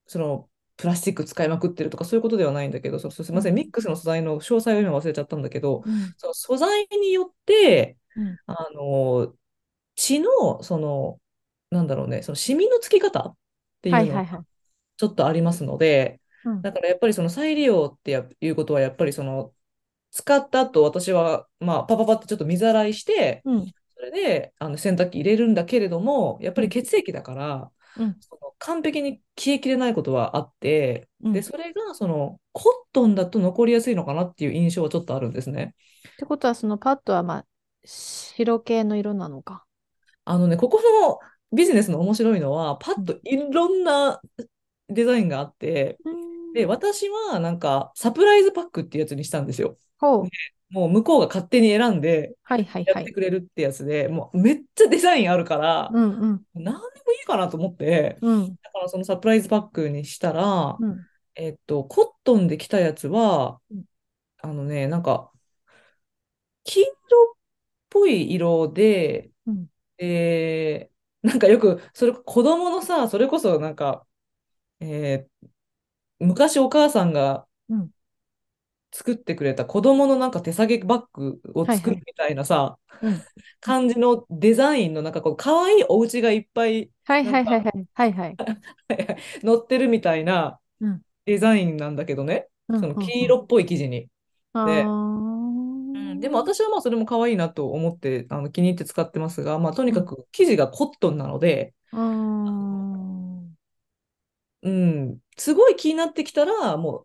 [0.06, 3.54] そのプラスチック使いまくってるとかそういうことではないんだけど、そ、そすみません。
[3.54, 6.14] ミックスの素材の詳細を今忘れちゃったんだけど、うん。
[6.18, 8.38] その素材によって、うん。
[8.46, 9.34] あの、
[10.00, 11.20] 血の、その、
[11.70, 13.36] なんだろうね、そのシミのつき方っ
[13.82, 14.26] ていうのが。
[14.96, 16.62] ちょっとありますので、うん。
[16.62, 19.54] だからやっぱりその再利用ってやいうことは、やっぱりその
[20.12, 23.72] 使った後、私は、まあ、パパパってちょっと水洗いして、うん。
[23.96, 26.70] それであの洗濯機入れるんだけれども、やっぱりうん。
[26.70, 28.20] 血液だから、うん。
[28.20, 31.36] その完璧に消えきれないことはあって、で、うん。
[31.38, 35.74] っそれがそのコットンだと残りやすいのかなっていう印象はちょっとあるんですね。
[36.16, 37.46] てことは、そのパッドは、まあ、
[37.84, 39.66] 白系の色なのか。
[40.24, 41.18] あのね、ここの
[41.56, 43.04] ビジネスの面白いのは、パッうん。
[43.04, 44.20] といろんな
[44.88, 45.98] デザインがあって、
[46.54, 46.68] で、ん。
[46.68, 49.70] 私はなんかサプライズパックっていうやつにしたんですよ。
[49.70, 50.28] でほう。
[50.70, 53.02] もう向こうが勝手に選んではいはいやはい。
[53.02, 56.42] ってくれるってやつで、もうめっちゃデザインあるから、うんうん。
[56.54, 58.56] 何でもいいかなと思って、うん。
[58.62, 61.06] だからそのサプライズパックにしたら、うん。
[61.34, 63.84] えっと、コットンで来たやつは、うん。
[64.38, 65.30] あのね、なんか、
[66.64, 67.36] 黄色っ
[67.88, 69.30] ぽい色で、うん。
[70.00, 74.06] えー、なんかよく、それ、子供のさ、それこそなんか、
[74.80, 75.48] えー
[76.20, 77.90] 昔お母さんがうん
[78.92, 81.84] 作ってくれた子供のなんか手提げバッグをはいはい。
[81.84, 83.26] 作るみたいなさ、うん。
[83.60, 87.86] 感じのデザインのなんかこう、可愛いお家がいっぱい、はいはいはいはい。
[87.94, 88.40] はいはい。
[89.42, 91.02] 載ってるみたいなうん。
[91.26, 92.80] デザインなんだけどね、うん。
[92.80, 92.94] その。
[92.96, 94.08] 黄色っぽい生地に。
[94.54, 94.84] うん、で
[96.28, 96.40] もー。
[96.40, 100.00] 私はまあそれも可愛いなと思ってあの気に入って使ってますが、まあとにうん。
[100.00, 103.56] かく生地がコットンなので、うーん。
[104.62, 107.00] うん、すごい気になってきたら、も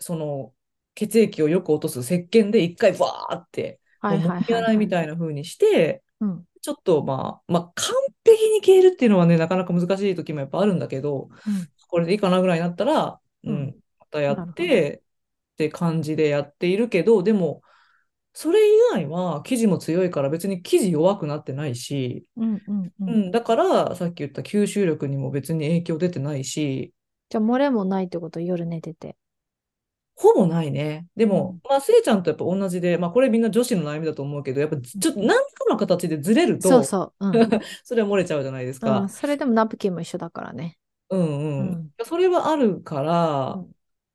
[0.00, 0.54] うその
[0.94, 4.66] 血液をよく落とす石鹸で一回バーって、もうもみはいはい。
[4.66, 6.46] 洗いみたいな風にして、うん。
[6.62, 7.94] ちょっとまあ、まあ完
[8.24, 11.68] 璧に消えるっていうのはね、なかなか難しい時もやっぱあるんだけど、うん。
[11.88, 13.68] これでいいかなぐらいになったら、ううん。
[13.72, 14.46] ん、またやっ。
[14.54, 15.02] て
[15.54, 17.62] って感じでやっているけど、でも、
[18.40, 23.08] それ以外は生地も強いから別に生地弱くなってないし、うんうんうん。
[23.08, 26.92] うん、だからさっき言った吸収力にも別に影響出てないし、
[27.30, 29.16] じゃあ、漏れもないってこと、夜寝てて。
[30.14, 31.08] ほぼないね。
[31.16, 31.60] でも、うん。
[31.68, 35.34] まあ、せいちゃんとやっぱ同じで、まあ、これみんな女子の悩みだと思うけど、やっぱちょっと何か
[35.68, 37.26] の形でずれると、そうそう。
[37.26, 37.50] うん。
[37.82, 38.84] それは漏れちゃうじゃないですうん。
[38.86, 39.08] か。
[39.08, 40.78] それでもナプキンも一緒だからね。
[41.10, 41.58] うんうん。
[41.60, 41.90] うん。
[42.04, 43.64] それはあるから、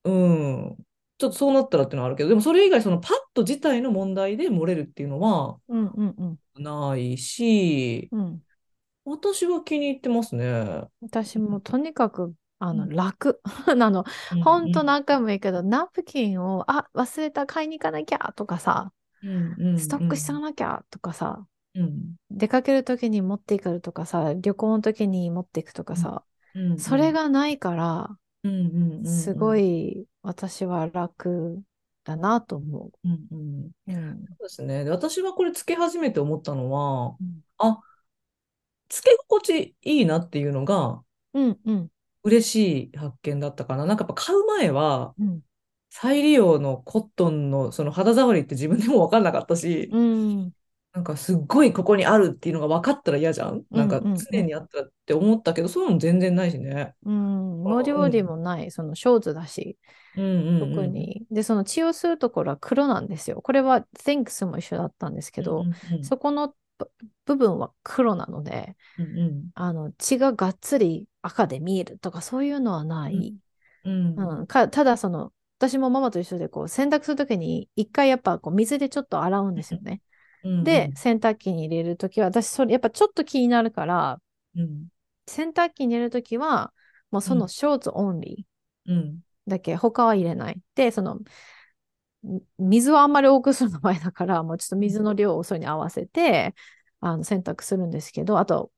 [0.06, 0.78] うん。
[1.20, 1.20] うん。
[1.20, 6.40] ちょっとそうなったらっていうのはあるけど、でもそれ以外、そのパッド自体の問題で漏れるっていうのはうんうんうん。
[6.56, 8.44] ないし、うん。
[9.06, 10.84] 私は気に入ってますね。
[11.02, 13.42] 私もとにかく、あの、うん楽。
[13.68, 31.64] あの、うんほんとうん何回も言うけど、ナプキンを、あ、忘れた、買いに行かなきゃとかさ、うんうストックしんうんてなきゃとかさ、うん出かけるときに持っていくとかさ、旅行のときに持っていくとかうんさ、うんそれがないから、うんうんうんすごうんい私は楽
[32.04, 33.94] だなと思うんうんう。
[33.94, 34.26] うん。
[34.40, 34.84] そうですね。
[34.84, 37.44] で私はこれつけ始めて思ったのは、うん。
[37.58, 37.82] あ、
[38.90, 41.92] つけ心地いいなっていうのがうんうん
[42.24, 43.86] 嬉しい発見だったかな。
[43.86, 45.44] なんかやっぱ買う前は、うん
[45.92, 50.54] 再利用のコットンのその肌触りって自分でも分かんなかったし、うん
[50.94, 53.64] なんかすっごいここにあるっていうのが分かったら嫌じゃん？
[53.72, 56.94] なんかうんうん常にあったって思ったけど、そういうのも全然ないしね。
[57.04, 59.80] うん、あ文字よりもない、そのショーツだし、
[60.16, 60.70] うんうんうん。
[60.76, 61.26] 特に。
[61.32, 63.42] で、その血を吸うところは黒なんですよ。
[63.42, 66.90] これは Thinks も一緒だったんですけど、うんうんうんそこのぶ
[67.26, 73.36] 部分は黒なので、うんうんあの血ががっつり赤で見えるとかそういうのはない。
[73.84, 80.02] うんうんかただその私もママと一緒でこう洗濯するときに一回やっぱこう水でちょっと洗うんですよね。
[80.44, 84.20] うんで、洗濯機に入れるときは私それやっぱちょっと気になるから
[84.56, 84.88] うん。
[85.28, 86.74] 洗濯機に入れるときは
[87.12, 88.92] もうそのショーツオンリー。
[88.92, 89.24] うん。
[89.48, 90.62] だけ他は入れない。
[90.76, 91.20] で、その、
[92.24, 96.56] み水をあんまり多くするの前だから、もうちょっと水の量をそれに合わせて、
[97.02, 98.72] あの、洗濯するんですけど、あと、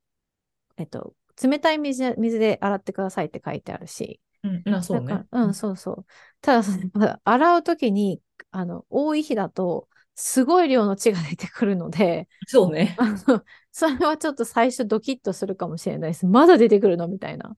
[0.78, 4.74] えっと、冷たい水で水で洗ってくださいって書いてあるし、うん。
[4.74, 5.26] あ、そうね。
[5.32, 6.06] うん、そうそう。
[6.42, 12.98] ただ洗うときに、あの、多い日だと、すごい量の血が出てくるので、そうね。
[12.98, 16.26] あの、それはちょっと最初ドキッとするかもしれないです。
[16.28, 17.08] まだ出てくるの？
[17.08, 17.58] みたいな。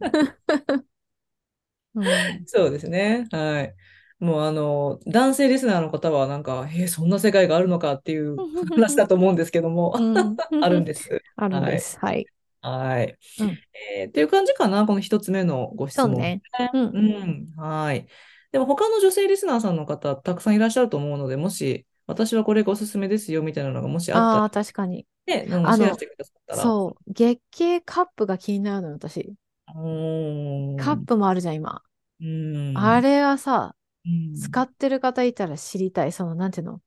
[1.94, 3.26] うんそうですね。
[3.30, 3.74] はい。
[4.18, 8.44] もうあの、男性リスナーの方はなんか、えーそんな世界があるのかっていう
[8.74, 11.22] 話だと思うんですけども、うんあるんです。
[11.36, 11.98] あるんです。
[12.00, 12.26] はい。
[12.62, 13.18] はい。
[13.38, 13.58] うん
[13.98, 16.10] えーっていう感じかな、この一つ目のご質問。
[16.10, 16.42] そうね。
[16.72, 17.52] うんうん。
[17.56, 18.08] はい。
[18.54, 25.06] でも他の女性リスナーさんの方、たくさんいらっしゃると思うので、もし、私はこれがおすすめですよみたいなのがもしあったらああ、確かに。
[25.26, 26.62] ね、シェアしてくださったら。
[26.62, 27.12] そう。
[27.12, 29.34] 月経カップが気になるのよ、私。
[29.66, 31.82] カップもあるじゃん、今。
[32.20, 32.78] うん。
[32.78, 33.74] あれはさ、
[34.06, 36.12] うん、使ってる方いたら知りたい。
[36.12, 36.80] その、なんていうの、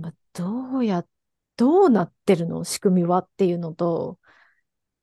[0.00, 1.04] ま、どうや、
[1.56, 2.64] どうなってるの？
[2.64, 3.18] 仕組みは？
[3.18, 4.18] っていうのと、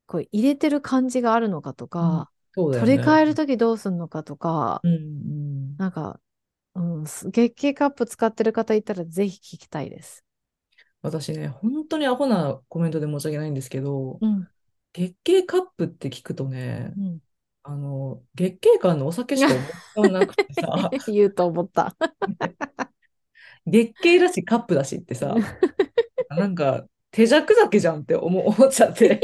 [0.08, 2.97] こう入れてる感じがあるのかとか、そうだよね。
[2.97, 5.77] 取り替えるときどうすんのかとか、うんうん。
[5.77, 6.19] なんか、
[6.75, 10.23] うん、す月経カップ使ってる方いたらぜひ聞きたいです。
[11.01, 14.47] 私ね、本当にアホなコメントで申し訳ないんですけど、うん。
[14.93, 17.19] 月経カップって聞くとね、うん、
[17.63, 19.53] あの、月経感のお酒しか
[19.95, 21.95] 思いなくてさ、 言うと思った。
[23.65, 25.35] 月経だしカップだしってさ、
[26.29, 29.21] なんか手弱酒じゃんって思思っちゃって、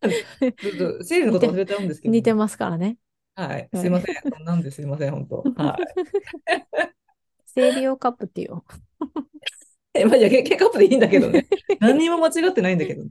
[0.00, 2.96] ちょっと生理のこと忘れちゃうんですけど、似てますからね。
[3.34, 4.16] はい、すいません。
[4.32, 5.36] そんなんですいません、本当。
[5.62, 6.08] はい。
[7.46, 8.62] 生理用カップっていう。
[9.94, 11.46] え、まあ、いや、月経カップでいいんだけどね。
[11.80, 13.02] 何にも間違ってないんだけど。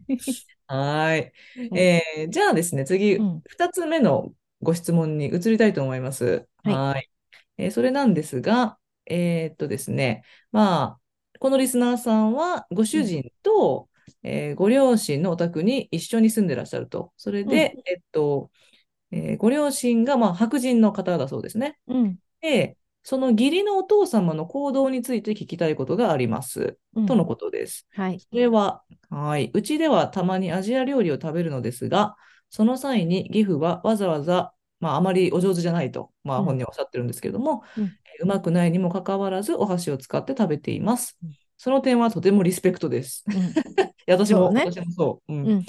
[0.67, 1.32] はー
[1.73, 1.78] い。
[1.78, 6.47] えーじゃあですね、次、うん2つ目のご質問に移りたいと思います。
[6.63, 7.10] はい。
[7.58, 11.00] えーそれなんですが、えーっとですね、まあ、
[11.39, 13.87] このリスナーさんは、ご主人と、
[14.24, 17.13] えーご両親のお宅に一緒に住んでらっしゃると。
[17.17, 18.52] それで、えっと、
[19.12, 21.80] えーご両親が、まあ、白人の方だそうですね。
[21.88, 22.20] うん。
[22.41, 26.78] で、その義理のお父様の行動について聞きたいことがあります。
[26.96, 27.88] うんとのことです。
[27.96, 28.20] はい。
[28.30, 29.52] それは、はい。
[29.54, 32.15] うちではたまにアジア料理を食べるのですが、
[32.50, 41.36] その際に義父はわざわざ、まあ、あまりお上手じゃないと、まあ、うん本人はおっしゃってるんですけども、うんえーうまくないにもかかわらず、お箸を使って食べていますうん。
[41.58, 43.26] その点はとてもリスペクトです。
[43.28, 43.54] うん
[44.10, 45.34] 私も、そうね私もそう。
[45.34, 45.65] うんうん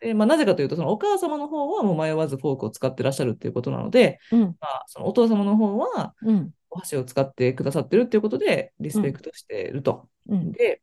[0.00, 4.40] でまあ、なぜかというと、そのお母様の方はもう迷わずフォークを使ってらっしゃるっていうことなので、うん。
[4.40, 6.50] まあ、そのお父様の方はうん。
[6.70, 10.08] お箸を使ってくださってるっていうことで、リスペクトしていると。
[10.28, 10.50] うん。
[10.50, 10.82] で、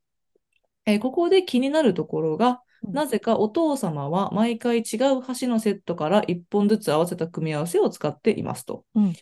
[0.85, 8.85] えーここで気になるところが、うんなぜかお父様は毎回違う箸のセットから1本ずつ合わせた組み合わせを使っていますと。
[8.95, 9.13] うん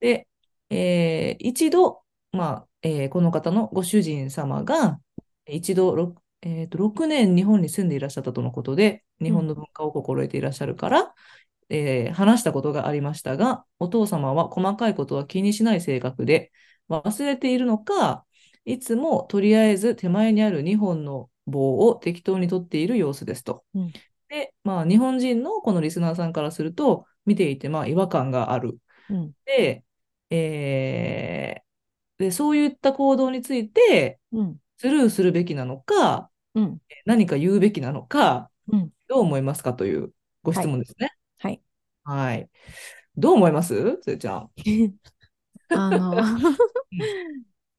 [0.00, 0.28] で、
[0.68, 2.02] えー一度、
[2.36, 5.00] まあえーこの方のご主人様が
[5.46, 11.14] 一度 6,、えーと6年日本に住んでいらっしゃったとのことで、日本の文化を心得ていらっしゃるから、
[11.68, 16.52] えー話したことがありましたが、お父様は細かいことは気にしない性格で、
[16.88, 18.24] 忘れているのか、
[18.64, 23.64] いつもとりあえず手前にある2本の棒を適当に取っている様子ですと。
[23.74, 23.92] うん
[24.28, 28.78] で、まあ、日本人のこのリスナーさんからすると、見ていてまあ違和感がある。
[29.08, 29.34] うん。
[29.46, 29.84] で、
[30.30, 31.65] えー
[32.18, 34.56] で、そういった行動についてうん。
[34.78, 36.78] スルーするべきなのか、うん。
[37.04, 40.12] 何か言うべきなのか、うんどう思いますかという
[40.42, 41.12] ご質問ですね。
[41.38, 41.62] はい。
[42.02, 42.50] はい。
[43.16, 43.98] どう思います？
[44.02, 44.50] つえちゃん。
[45.70, 46.16] あの、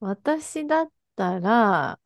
[0.00, 2.00] 私だったら、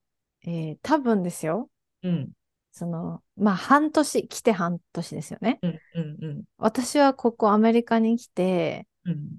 [0.45, 1.71] えー多分ですよ。
[2.03, 2.33] うん、
[2.73, 5.61] その、まあ、半年、来て半年ですよね。
[5.63, 6.45] うん、うん、うん。
[6.59, 9.39] 私はここアメリカに来て、うん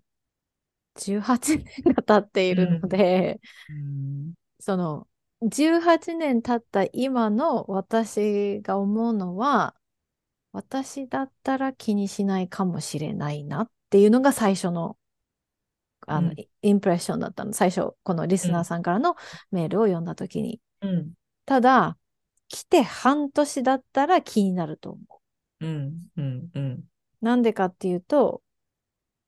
[0.96, 3.40] 18年が経っているので、
[3.70, 5.08] うんその、
[5.42, 9.76] 18年経った今の私が思うのは、
[10.54, 14.98] 私だったら気にしないかもしれないなっていうのが最初の、
[16.08, 17.52] あの、うんインプレッションだったの。
[17.52, 19.16] 最初、このリスナーさんからの
[19.52, 20.62] メールを読んだときに。
[20.82, 21.14] うん。
[21.46, 21.98] ただ、
[22.48, 25.02] 来て半年だったら気になると思
[25.60, 25.66] う。
[25.66, 26.10] うん。
[26.16, 26.52] うん。
[26.54, 26.84] うん。
[27.20, 28.43] なんでかっていうと、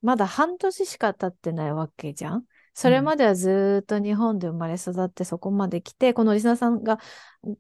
[0.06, 2.46] まだ半年しか経ってないわけじゃん？
[2.76, 7.00] それまではずーっと日本で生まれ育ってそこまで来て、このリスナーさんが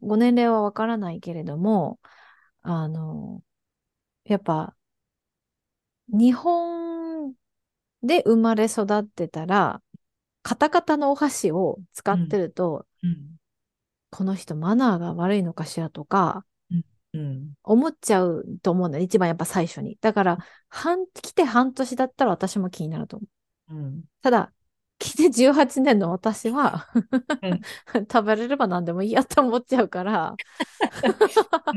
[0.01, 1.99] ご年齢はわからないけれども、
[2.61, 3.41] あの、
[4.25, 4.75] やっぱ、
[6.07, 7.33] 日本
[8.03, 9.81] で生まれ育ってたら、
[10.43, 13.37] カタカタのお箸を使ってると、うん。
[14.11, 16.43] この人マナーが悪いのかしらとか、うん。
[17.63, 19.03] 思っちゃうと思うんだよ。
[19.03, 19.97] 一番やっぱ最初に。
[20.01, 20.37] だから、
[20.69, 23.27] 半、来て半年だったら私も気になると思
[23.69, 23.75] う。
[23.75, 24.03] うん。
[24.21, 24.53] ただ、
[24.97, 26.87] 来て18年の私は
[27.41, 27.61] うん
[28.11, 30.35] 食べれれば何でもいいやって思っちゃうから、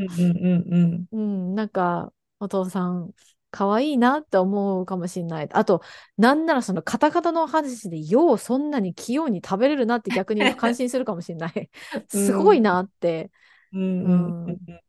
[1.12, 1.54] うん。
[1.54, 3.12] なんか、お父さん、
[3.50, 5.48] 可愛いなって思うかもしれない。
[5.52, 5.82] あと、
[6.16, 11.70] なんならそのカタカタの話で、ようそんなに器用に食べれるなって逆に感心するかもしれない。
[12.08, 13.30] すごいなって。
[13.72, 14.04] うん。
[14.04, 14.08] う
[14.48, 14.80] うん。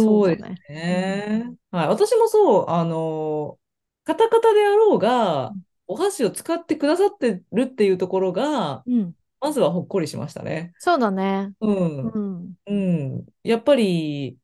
[0.00, 0.04] ん。
[0.04, 0.56] そうですだね。
[0.68, 1.56] ね。
[1.70, 1.88] はい。
[1.88, 3.58] 私もそう、あの、
[4.04, 9.14] カタカタであろうがうん、お箸を使ってくださってるっていうところが、うん。
[9.40, 10.72] まずはほっこりしましたね。
[10.78, 11.52] そうだね。
[11.60, 12.08] うん。
[12.08, 12.54] うん。
[12.66, 13.26] うん。
[13.42, 14.38] やっぱり、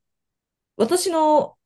[0.76, 1.57] 私の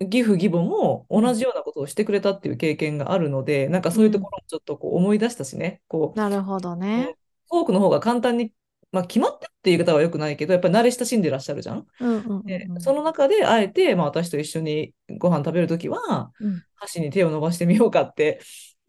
[0.00, 7.14] 義父義母も同じようなことをしてくれたっていう経験があるので、なんかそういうところもちょっとこう思い出したしね、こう、なるほどね。
[7.50, 8.52] フォークの方が簡単に、
[8.92, 11.86] まあ決まってっていう言い方は良くないけど、やっぱり慣れ親しんでらっしゃるじゃん？
[12.00, 12.44] うんうんうんうん。
[12.44, 18.40] でその中で、あえて、まあ私と一緒にご飯食べるときは、うん箸に手を伸ばしてみようかって、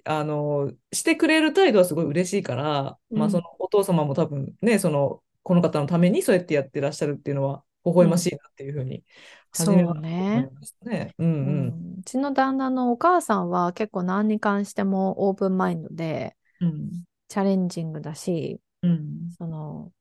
[0.06, 9.04] あの、してくれる態度はすごい嬉しいから、まあうんそのお父様も多分ね、その、この方のためにそうやってやってらっしゃるっていうのは、微笑ましいなっていうふうに、
[9.52, 10.50] そうね
[10.84, 11.14] ね。
[11.18, 11.68] うんううん。
[11.68, 17.04] んうちの旦那のお母さんは結構何に関してもオープンマインドでうん。
[17.28, 19.38] チャレンジングだし、うん。
[19.38, 19.94] その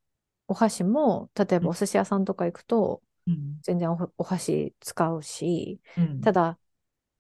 [0.49, 3.61] お箸も例えばお寿司屋さんとか行くとうん。
[3.63, 6.23] 全然おお箸使うし、うん。
[6.23, 6.59] ただ、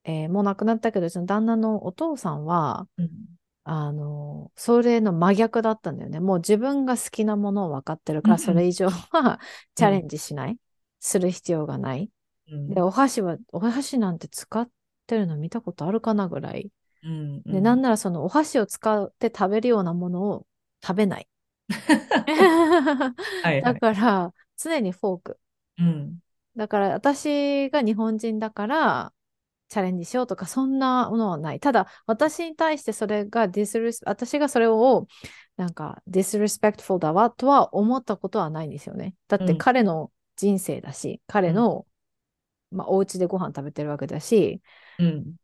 [0.05, 3.11] えーもう亡くなったけど、うちの旦那のお父さんは、うん。
[3.65, 6.21] あの、それの真逆だったんだよね。
[6.21, 9.41] もう自分が好きなものを分かってるから、うんそれ以上は
[9.77, 10.59] チャレンジしない。
[11.01, 12.11] する必要がない。
[12.49, 12.75] うん。
[12.75, 14.71] で、お箸は、お箸なんて使っ
[15.07, 16.73] てるの見たことあるかなぐらい。
[17.03, 17.43] うん。
[17.51, 20.47] で、なんならそのお箸を使って食べるようなものを
[20.85, 21.29] 食べない。
[23.63, 25.41] だから、常にフォーク。
[25.79, 26.19] うん。
[26.57, 29.13] だから、私が日本人だから、
[29.69, 31.61] チャレンジしようとか、そんなものはない。
[31.61, 35.07] ただ、私に対してそれが disres、私がそれを、
[35.57, 39.15] なんか、 disrespectful だわとは思ったことはないんですよね。
[39.29, 41.87] だってうん彼の人生だし、彼の、
[42.73, 44.61] まあ、お家でご飯食べてるわけだし、
[44.99, 45.37] うん。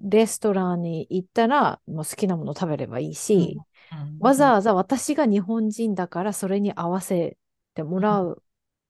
[0.00, 3.66] レストランに行ったら、もう好きなもの食べればいいし、うん
[4.20, 7.36] わざわざ私が日本人だからそれに合わせ
[7.74, 8.42] てもらう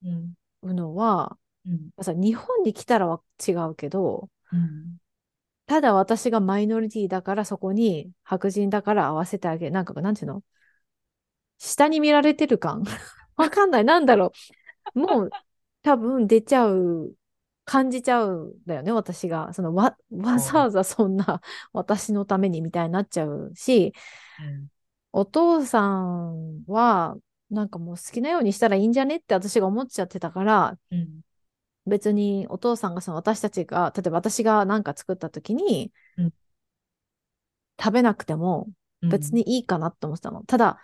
[0.04, 0.08] う
[0.68, 0.74] ん。
[0.74, 1.36] のは、
[1.66, 1.90] うん。
[2.02, 4.98] さ日本に来たらは違うけど、うん。
[5.66, 9.72] ただ私がマイノリティだからそこに白人だから合わせてあげる。
[9.72, 10.42] なんか、なんていうの？
[11.58, 12.84] 下に見られてる感？
[13.36, 13.84] わかんない。
[13.84, 14.32] なんだろ
[14.94, 15.00] う。
[15.00, 15.30] もう
[15.82, 17.12] 多分出ちゃう、
[17.64, 19.52] 感じちゃうんだよね、私が。
[19.52, 21.40] そのわ、わざわざそんな
[21.72, 23.92] 私のためにみたいになっちゃうし、
[25.18, 27.16] お父さんは、
[27.48, 31.22] なんかもう好きなようにしたらいいんじゃねって私が思っちゃってたから、うん。
[31.86, 36.32] 別にお父さんがその私たちが、例えば私が何か作った時に、うん
[37.78, 38.68] 食べなくても
[39.02, 39.10] うん。
[39.10, 40.42] 別にいいかなって思ってたの。
[40.44, 40.78] ただ、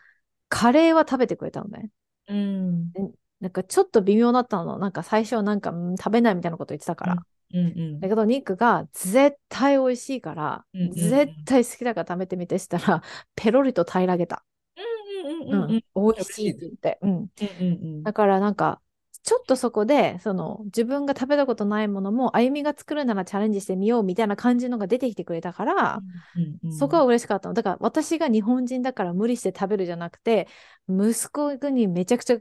[0.48, 1.90] カレーは食べてくれたのね。
[2.28, 2.92] うん。
[3.40, 4.78] なんかちょっと微妙だったの。
[4.78, 7.26] なんか最初なんか、うん食べないみたいなこと言ってたから。
[7.52, 13.02] うんうんだけど、ニックが絶対美味しいから、うんうんうん絶対好きだから食べてみてしたら、
[13.36, 14.44] ペロリと平らげた。
[14.76, 16.98] うんうんうんうん美味しいって言って。
[17.02, 17.10] うん。
[17.10, 17.28] うん
[17.60, 17.64] う
[18.00, 18.80] んだからなんか、
[19.22, 26.00] ちょっとそこで、その自分が食べたことないものも、あゆみが作るならチャレンジしてみようみたいな感じのが出てきてくれたから、
[26.36, 27.54] うんうんそこは嬉しかったの。
[27.54, 30.48] だから私が日本人だから無理して食べるじゃなくて、
[30.88, 32.38] 息子にめちゃくちゃ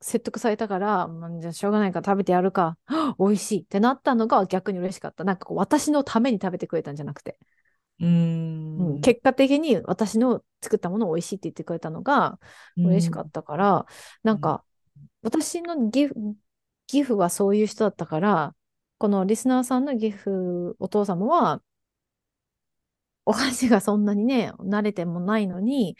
[0.00, 2.78] 説得されたから、まあじゃあしょうがないから食べてやるか、
[3.18, 5.24] 美味しいってなったのが逆に嬉しかった。
[5.24, 7.38] なんかこう私のために食べてくれたんじゃなくて、
[8.00, 8.06] う
[8.78, 8.98] うん。
[8.98, 12.38] ん結果的に私の作ったものを美味しいって言ってくれたのが
[12.76, 13.86] 嬉しかったから、
[14.22, 14.64] なんか
[15.22, 16.14] 私のギフ
[16.86, 18.54] ギフはそういう人だったから、
[18.98, 21.62] このリスナーさんのギフお父様は、
[23.30, 25.96] お箸がそんなにね、慣れてもないのに、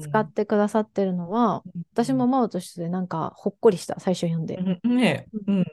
[0.00, 4.58] 使ってくださってるのは、私もママとしてなんかほっこりした、最初読んで。
[4.84, 5.66] うんねうんうん。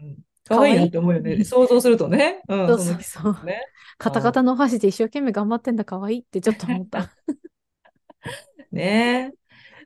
[0.48, 1.44] 可愛いなって思うよね。
[1.44, 2.42] 想像するとね。
[2.48, 3.62] うん、そうそうそうね。
[4.00, 7.12] カタカタのお箸で一生懸命頑張ってんだ、可愛いってちょっと思った。
[8.72, 9.32] ね。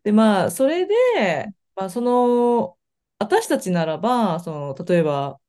[0.06, 0.94] で、まあ、それで、
[1.76, 2.78] まあ、その、
[3.20, 5.40] 私たちならば、その、例えば、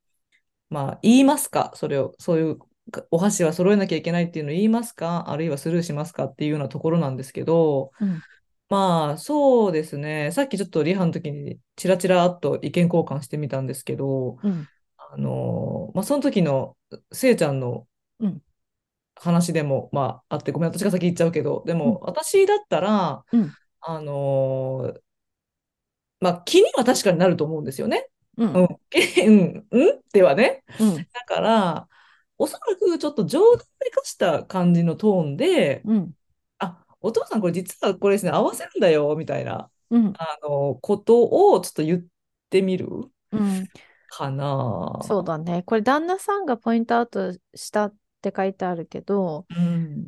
[0.68, 1.70] まあ、言いますか？
[1.76, 2.59] それを、そういう、
[3.11, 5.30] お箸は揃えなきゃいけないっていうのを言いますか？
[5.30, 8.22] あるいはスルーしますかっていうようなところなんですけど、うん。
[8.68, 10.32] まあ、そうですね。
[10.32, 14.68] さっきちょっとリハの時にチラチラっと意見交換してみたんですけど、うん。
[14.97, 16.76] あの、まあ、その時の
[17.12, 17.87] せいちゃんの
[18.20, 18.43] うん。
[19.16, 23.53] 話でも、まあ、あって、ごめん、私が先言っちゃうけど、でうんも、私だったら、うん。
[23.80, 25.01] あのー
[26.20, 28.09] まあ、気には確かになると思うんですよね。
[28.39, 28.45] う。
[28.45, 28.55] うんん。
[28.57, 30.01] うん、うん？
[30.12, 30.64] ではね。
[30.80, 30.97] うん。
[30.97, 31.89] だから、
[32.39, 36.12] おそらくちょっと冗談めかした感じのトーンで、うん。
[36.59, 40.12] あ、お父さんこれ実はこれですね、合わせるんだよ、みたいな、うん。
[40.16, 42.05] あの、ことをちょっと言っ
[42.51, 42.89] てみる
[43.32, 43.68] うん。
[44.09, 44.99] かな。
[45.03, 45.62] そうだね。
[45.64, 50.07] これ、旦那さんがポイントアウトしたって書いてあるけど、うん。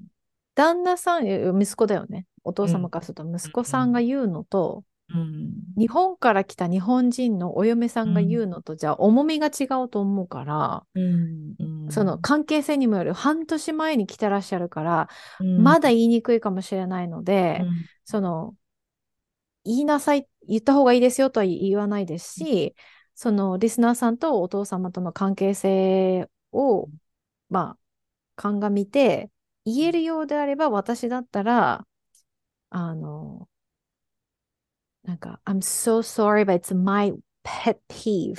[0.55, 2.27] 旦那さん、え息子だよね。
[2.43, 5.53] お父様からすると、息子さんが言うのと、うん。
[5.79, 11.55] 日本から来た日本人のお嫁さんが言うのと、じゃあ重みが違うと思うから、うん。
[11.59, 11.91] うん。
[11.91, 15.09] その関係性にもよる半年前に来てらっしゃるから、
[15.41, 17.69] うん、まだ言いにくいかもしれないので、うん
[18.09, 18.55] その
[19.67, 22.77] 言いなさい、言った方がいいですよとは言わないですし、
[23.17, 26.89] そのリスナーさんとお父様との関係性を、
[27.51, 27.79] まあ、
[28.37, 29.31] 鑑みて、
[29.65, 31.85] 言えるようであれば、私だったら、
[32.71, 33.49] あの、
[35.07, 38.39] なんか、I'm so sorry, but it's my pet peeve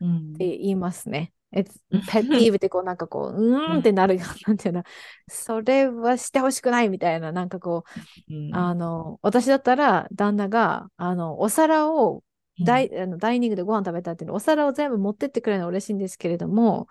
[0.00, 1.32] うんって言いますね。
[1.52, 1.72] It's
[2.08, 4.84] pet peeve ってこうなんかこう、うーんってなる、なんていうの、
[5.28, 7.84] それはしてほしくないみたいな、なんかこ
[8.30, 12.22] う、うんあの、私だったら旦那が、あの、お皿を
[12.64, 16.88] ダイ,、あのダイニングでご飯食べたっていうのお皿を全部持ってってくれるのは嬉しいんですけれども、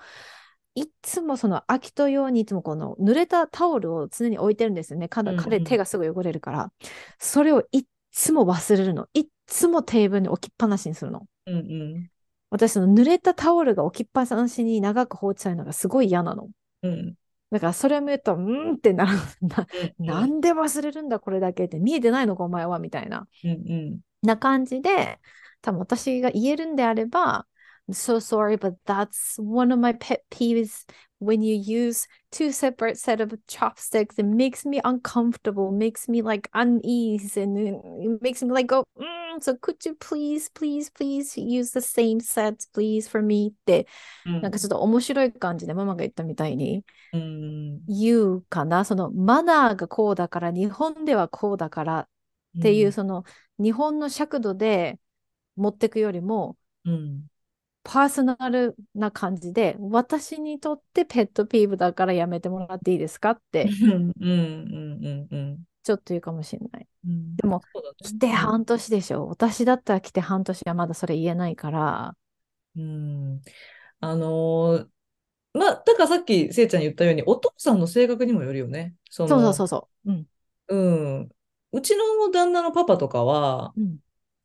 [0.75, 5.09] いつもその空きと用にいつもこの濡れたタオルを常に置いてるんですよね。
[5.09, 6.71] 彼手がすぐ汚れるから。
[7.17, 9.07] それをいっつも忘れるの。
[9.13, 11.25] いっつもテーブルに置きっぱなしにするの。
[11.45, 12.09] うんうん
[12.51, 16.49] 私、その濡れたタオルが置きっぱなしに長く放置されるのがすごい嫌なの。
[16.83, 17.15] うん
[17.51, 19.17] だからそれを見ると、うーんってなる。
[19.41, 19.67] な
[19.99, 21.79] うんなんで忘れるんだ、これだけって。
[21.79, 23.27] 見えてないのか、お前は、みたいな。
[23.43, 25.19] うんうんな感じで、
[25.61, 27.47] 多分私が言えるんであれば、
[27.88, 30.84] I'm so sorry, but that's one of my pet peeves
[31.18, 34.18] when you use two separate set of chopsticks.
[34.18, 38.84] It makes me uncomfortable, makes me like unease, and it it makes me like go,
[38.98, 43.86] mm, so could you please, please, please use the same sets, please, for me って、
[44.24, 48.86] うんなんかちょっと面白い感じでママが言ったみたいにうん言うかな。
[48.86, 52.08] そのマナーがこうだから、日本ではこうだから
[52.58, 53.24] っていう、その
[53.58, 54.98] 日本の尺度で
[55.56, 57.26] 持ってくよりも、うん
[57.91, 66.87] パーソナルな感じで、私にとってペットピーブだからやめてもらっていいですかって、うんうんうんうんちょっと言うかもしれない。
[67.07, 67.63] うんでも、ね
[68.03, 69.27] 来て半年でしょ。
[69.27, 72.15] 私だったら来て半年はまだそれ言えないから。
[72.75, 73.41] うん
[73.99, 74.87] あのー
[75.53, 78.93] まあ、だからさっきせいちゃん言ったように、お父さんの性格にもよるよね。
[79.09, 80.11] そそうそうの、そうそう。
[80.11, 80.25] うん。
[80.67, 80.75] う
[81.21, 81.29] ん。
[81.71, 83.97] うちの旦那のパパとかは、うん。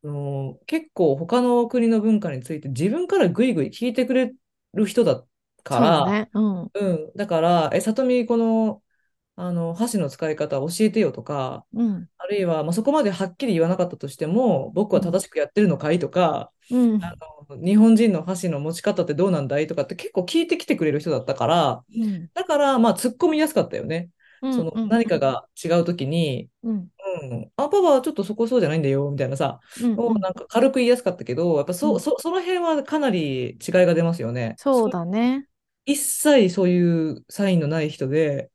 [0.04, 4.34] あの結構他の国の文化について自分からぐいぐい聞いてくれ
[4.74, 5.24] る人だ
[5.62, 6.30] から、ね。
[6.34, 6.72] うん。
[6.74, 7.12] うん。
[7.16, 8.82] だから、え、さとみ、この、
[9.36, 12.08] あの、箸の使い方教えてよとか、うん。
[12.18, 17.12] あるいは、まあ、そこまではっきり言わなかったとしても、僕は正しくやってるのかいとか、うん。
[17.48, 22.30] あの、日本人の箸の持ち方ってどうなんだいとかって結構聞いてきてくれる人だったから、うん。
[22.34, 24.10] だから、まあ、突っ込みやすかったよね。
[24.50, 26.90] その、うん何かが違うときに、うん。
[27.22, 29.96] うん、あ、パパはちょっとそこそうじゃないんだよ、みたいなさ、うん。
[29.96, 34.56] をなんか軽く言いやすかったけど、やっぱそ、うんそ、その辺はかなり違いが出ますよね。
[34.56, 35.48] そうだね。
[35.86, 38.50] 一切そういうサインのない人で、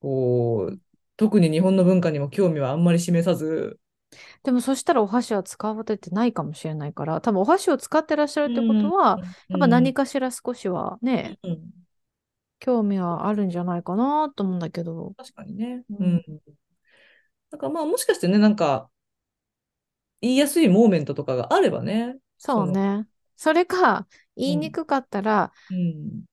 [0.00, 0.80] こう、
[1.16, 3.80] 特に日本の文化にも興味はあんまり示さず、
[4.42, 9.20] でもそしたらお箸は使われてないかもしれないから、多分お箸を使ってらっしゃるってことは、
[9.52, 11.87] やっぱ何かしら少しはね、うん、うん
[12.60, 15.14] 興味はあるんじゃないかなと思うんだけど。
[15.16, 15.84] 確かにね。
[15.90, 16.40] ううんん。
[17.50, 18.90] だからまあもしかしてね、なんか、
[20.20, 22.16] 言いやすいモーメントとかがあればね。
[22.38, 23.06] そうね。
[23.36, 24.06] それか、
[24.36, 25.52] 言いにくかったら。
[25.70, 26.24] うん。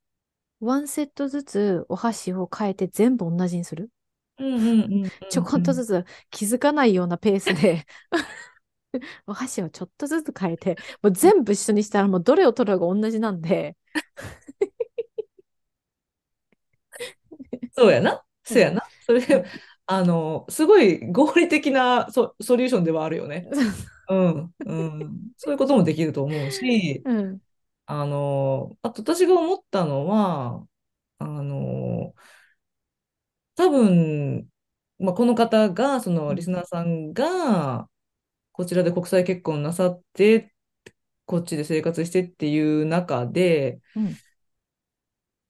[0.60, 3.92] ワンセットずつお箸を変えて全部同じにする。
[5.30, 7.86] ちょこっとずつ気づかないようなペースで
[9.28, 13.78] お箸をちょっとずつ変えて、もう全部一緒にしたらもうどれを取るかが同じなんで、
[17.74, 18.22] そうやな。
[18.44, 18.84] そうやな。
[19.06, 19.44] それ、うん
[19.88, 23.48] あの、すごい合理的なソ、ソリューションではあるよね。
[24.10, 25.32] うん、うん。
[25.38, 27.40] そういうこともできると思うし、うん、
[27.86, 30.66] あの、あと私が思ったのは、
[31.20, 32.14] あの、
[33.56, 34.48] 多分、
[35.00, 37.88] まあ、この方が、そのリスナーさんが、
[38.52, 40.54] こちらで国際結婚なさって、
[41.26, 44.18] こっちで生活してっていう中で、うん、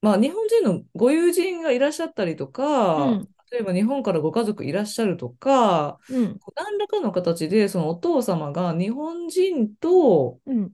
[0.05, 10.71] まあ、日本人のご友人がいらっしゃったりとか、うん、例えば日本からご家族いらっしゃるとか、うん、何らかの形でそのお父様が日本人とうん、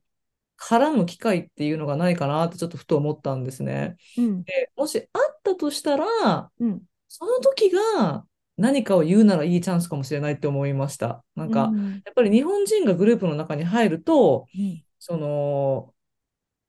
[0.57, 3.95] 絡む機会っていうのがないかなってちょっとふと思ったんですね。
[4.17, 8.25] うん、で、もしあったとしたら、うん、その時が
[8.57, 11.23] 何かを言うならいいチャンスかもしれないって思いました。
[11.35, 15.93] なんか、うん、やっぱり日本人がグループの中に入ると、うん、その、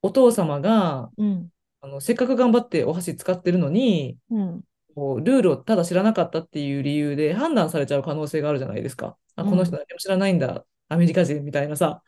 [0.01, 1.49] お父様が、うん、
[1.83, 4.61] あの、せっかく頑張ってお箸使ってるのに、うん、
[4.95, 9.17] こうルールをただ知らなかったっていう理由で判断されちゃう可能性があるじゃないですか。
[9.35, 12.01] あ、この人何も知らないんだ、アメリカ人みたいなさ、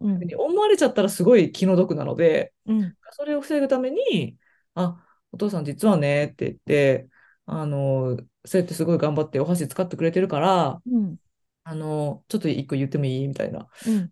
[0.00, 4.36] うん、うん、思われちゃったらすごい気の毒なので、うん、それを防ぐために、
[4.74, 5.00] あ、
[5.30, 7.08] お父さん実はねって言って、
[7.46, 11.16] あの、そうやってすごい頑張ってお箸使ってくれてるから、うん、
[11.62, 13.28] あの、ちょっと一個言ってもいい？
[13.28, 13.68] みたいな。
[13.86, 14.10] うん、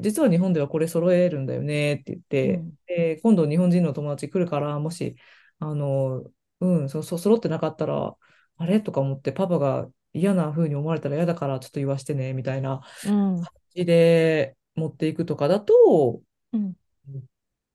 [0.00, 5.16] 実は日本ではこれ揃えるんだよねって言って、うん、で、今度日本人の友達来るから、もし、
[5.58, 6.24] あの、
[6.60, 8.16] うん、そ、そ、揃ってなかったら、
[8.56, 8.80] あれ？
[8.80, 16.20] とか思って、パパが嫌な風に思われたら嫌だから、ちょっと言わしてね、みたいなうん、感じで持っていくとかだと、
[16.52, 16.74] うん。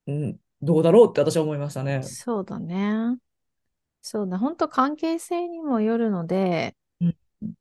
[0.08, 2.02] うん、どうだろうって私は思いましたね。
[2.04, 3.18] そうだね。
[4.02, 4.38] そうだ。
[4.40, 6.89] 本当関係性にもよるので、うん、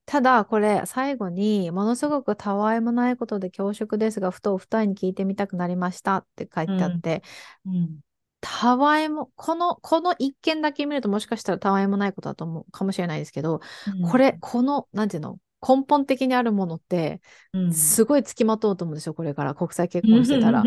[0.07, 7.23] ただこれ最後にものすごくたわいもないことで恐縮ですが、ふとお二人に聞いてみたくなりましたって書いうん、てあって、
[7.67, 8.01] うん、
[8.41, 13.61] たわいも、この、この一件だけ見るともしかしたらたわいもないことだと思うかもしれないですけど、
[14.03, 17.21] うん、これ、この、なんていうの、根本的にあるものって、
[17.53, 20.63] うん、すごいつきまとうと思うんですよ、これから国際結うん、婚してたら。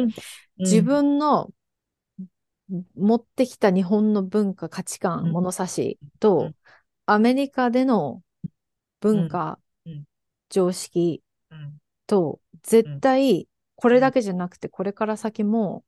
[0.58, 1.50] 自うん、分の
[2.96, 6.52] 持ってきた日本の文化、価値観、うん、物差しと、
[7.06, 8.22] アメリカでのうん、
[9.02, 10.06] 文化、うん、
[10.50, 11.22] 常識
[11.52, 11.78] うん、
[12.08, 15.84] と、絶うん、対これうん、だけじゃなくて、これから先も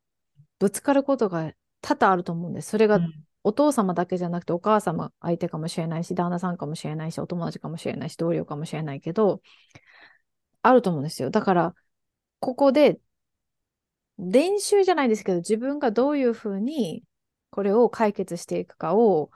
[0.60, 2.70] ぶつかることが多々あると思うんです。
[2.70, 9.42] それがうん、お父様だけじゃなくて、お母様相手かもしれないし、旦那さんかもしれないし、お友達かもしれないし、同僚かもしれないけど、
[10.62, 11.30] あると思うんですよ。
[11.30, 11.76] だから、
[12.40, 13.00] ここで
[14.18, 17.04] 練習じゃないですけど、自分がどういうふうに
[17.50, 19.32] これを解決していくかを、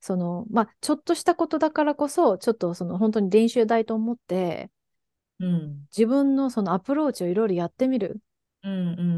[0.00, 4.70] その、まあ、ちょっとしたことだからこそ、ちょっとその本当に練習台と思って、
[5.40, 8.20] うん、自分のそのアプローチをいろいろやってみる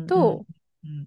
[0.07, 0.47] と、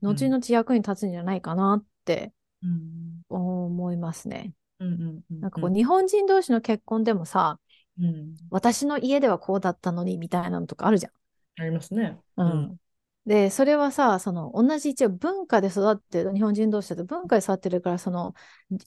[0.02, 4.54] 後々役に立つんじゃないかなってうん、思いますね。
[4.80, 7.60] なんかこう、うん、日本人同士の結婚でもさ、
[8.00, 12.18] うん、私の家ではこうだったのにみたいなのとかあるじありますね。
[12.38, 12.78] うん。
[13.26, 18.34] で、それはさ、その同じ一応文化で育ってる、日本人同士だと文化で育ってるから、その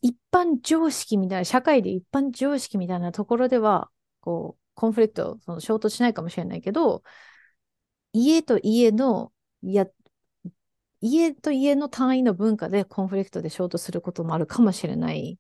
[0.03, 7.03] 一般常識みたいな、社会で一般常識みたいなところでは、こう、コンフリクト、その衝突しないかもしれないけど、
[8.13, 9.33] 家と家の、
[9.63, 9.87] いや、
[11.01, 15.39] 家と家の単位の文化でコンフリクトで衝突することもあるかもしれない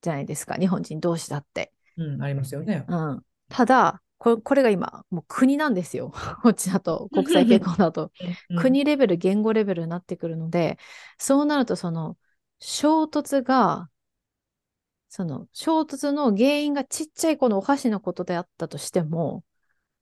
[0.00, 1.72] じゃないですか、日本人同士だって。
[1.96, 2.84] うん、ありますよね。
[2.88, 3.22] うん。
[3.48, 6.12] ただ、これ、これが今、もう国なんですよ。
[6.42, 8.12] こっちだと、国際結婚だと。
[8.50, 10.78] うん、国レベル、言語レベルになってくるので、
[11.18, 12.16] そうなると、その、
[12.58, 13.88] 衝突が、
[15.08, 19.44] その、衝突の原因がちっちゃいこのお箸のことであったとしても、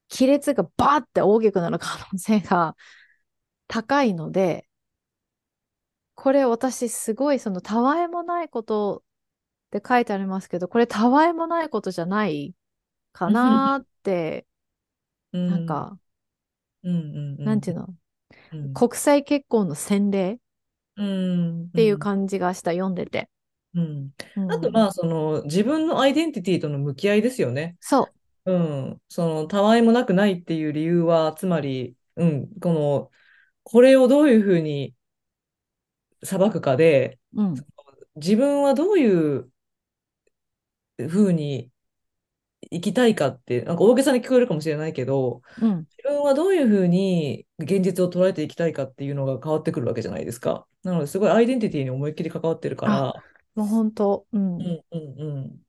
[0.08, 2.76] 亀裂がバーって大きくなる可能性が
[3.68, 4.68] 高いので、
[6.14, 9.04] これ私すごいそのたわいもないこと
[9.68, 12.54] って書いてありますけど、これたわいもないことじゃない
[13.12, 13.88] かなって、
[15.32, 15.98] うん、なんか、
[16.82, 16.94] うん、
[17.38, 17.94] うん、なんていうの、
[18.52, 20.32] うん、国際結婚の洗礼？
[20.34, 20.36] っ
[20.98, 23.28] うん、ていううん、感じがした、読んでて。
[23.74, 24.10] うん。
[24.36, 24.52] うん。
[24.52, 27.76] あとまあ、その、自分のアイデンティティとの向き合いですよね。
[27.80, 28.08] そ
[28.46, 29.02] うん。
[29.08, 33.10] その、たわいもなくないっていう理由は、つまり、うん、この、
[33.62, 34.94] これをどういうふうに
[36.22, 37.42] 裁くかで、う。
[37.42, 37.54] うん。
[38.14, 39.50] 自分はどういう
[40.96, 41.70] ふうに
[42.70, 45.86] 生きたいかって、なんか大げさに聞こえるかもしれないけど、うん。
[45.98, 50.66] 自分はどういうふうに現実を捉えていきたいかっていうのが変わってくるわけじゃないですか。
[50.82, 54.58] なので、すごいアイデンティティに思いっきり関わってるかあ、ら、もう本当、うん。
[54.58, 55.62] うんうんうん。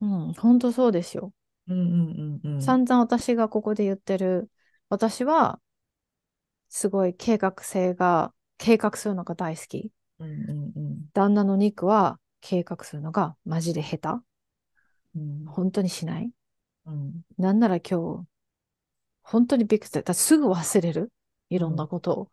[0.00, 0.32] うん。
[0.34, 1.32] 本当そうですよ。
[1.68, 2.76] うんうんうんうん。
[2.76, 4.50] 散々私がここで言ってる、
[4.90, 5.60] 私は、
[6.68, 9.92] すごい計画性が、計画するのが大好き。
[10.18, 11.10] うんうんうん。
[11.14, 14.25] 旦那の肉は計画するのがマジで下手。
[15.16, 15.44] うん。
[15.46, 16.30] 本当にしない？
[16.86, 17.22] うん。
[17.38, 18.26] なんなら今日、
[19.22, 20.02] 本当にびっくりした。
[20.02, 21.12] だすぐ忘れる？
[21.50, 22.30] いろんなことを。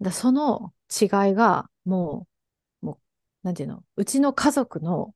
[0.00, 2.26] だその違いが、も
[2.82, 2.98] う、もう、
[3.46, 5.14] なんていうの、うちの家族の、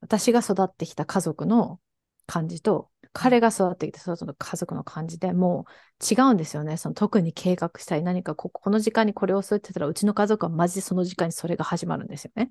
[0.00, 1.80] 私が育ってきた家族の
[2.26, 5.64] 感じと、彼が育ってきたその家族の感じでも
[6.00, 6.76] う違うんですよね。
[6.76, 12.50] その特に計画したり何かここの時間にこれをするって言ったら、うちの家族はマジでその時間にそれが始まるんですよね。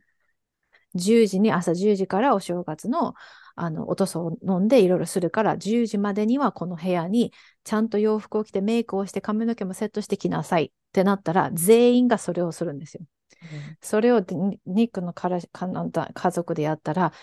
[0.95, 3.13] 10時に朝10時からお正月の
[3.57, 7.31] あのおとそを飲んでいろいろするから10時までにはこの部屋に
[7.63, 13.05] ちゃんと洋服を着てメイクをして髪の毛もセットしてきなさいってなったら全員がそれをするんですよ。
[13.81, 17.13] それをニニックの彼かなんだ家族でやったら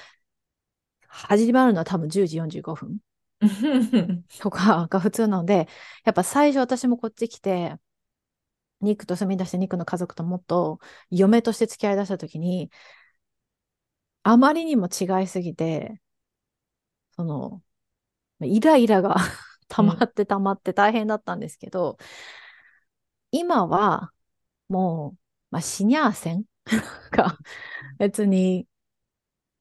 [1.08, 2.98] 始まるのは多分10時45分
[3.40, 4.24] うん。
[4.38, 5.68] とかが普通なので
[6.04, 7.76] やっぱ最初私もこっち来て
[8.80, 12.70] ニックと住み出してニックの家族ともっと嫁として付き合い出した時に
[14.24, 16.00] あまりにも違いすぎて
[17.16, 17.62] その
[18.42, 19.16] イライラが
[19.68, 21.98] 溜まって溜まって大変だったんですけど、
[23.30, 24.12] 今は
[24.68, 25.18] もう、
[25.50, 26.44] まあ、死にゃあせん
[27.12, 27.38] が
[27.98, 28.68] 別に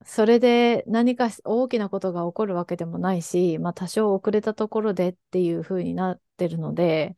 [0.04, 7.16] それで何か大きなことが起こるわけでもないし、まあ、多少遅れたところでっていう風になってるので、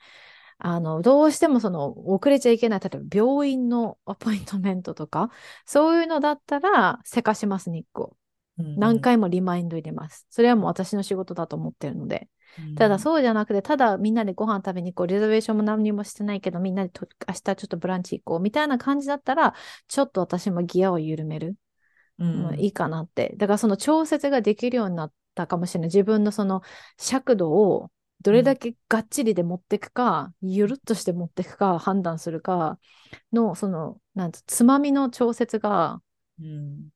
[0.67, 5.31] あの、どうしてもその遅れちゃいけない、例えば病院のアポイントメントとか、
[5.67, 8.17] そういうのだったら、せかします、ニックを。
[8.57, 10.27] 何回もリマインド入れます。
[10.31, 12.31] それはもう私の仕事だと思ってるので。
[12.77, 19.55] ただそうじゃなくて、ただみんなでご飯食べに行こう、リザベーションも何にもしてないけど、みんなでと明日ちょっとブランチ行こう、みたいな感じだったら、
[19.87, 21.57] ちょっと私もギアを緩める。
[22.19, 23.35] うん、もういいかなって。
[23.37, 25.89] だからその調節ができるようになったかもしれない。
[25.89, 26.63] 自分のその
[26.97, 27.91] 尺度を
[28.25, 32.81] どれだけがっちりで持っていくか、ゆるっとして持っていくか判断するか
[33.33, 36.03] の、その、なんつつまみの調節が、
[36.41, 36.89] うん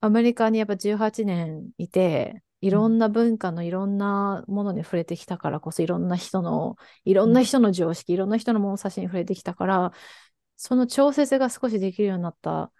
[0.00, 9.92] アメリカにやっぱ18年いて、いろんな文化のいろんなものに触れてきたからこそ、いろんな人の、いろんな人の常識、いろんな人の物差しに触れてきたから、
[10.56, 12.70] その調節が少しできるようになった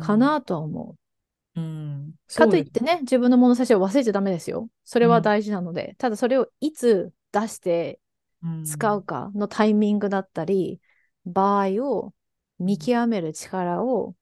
[0.00, 1.07] かなとは思う。
[1.58, 4.68] うん、かといってね、自分の物差しを忘れちゃダメですよ。
[4.84, 5.94] それは大事なので。
[5.98, 8.00] ただそれをいつ出して
[8.64, 10.80] 使うかのタイミングだったり、
[11.26, 12.14] 場合を
[12.58, 14.14] 見極める力を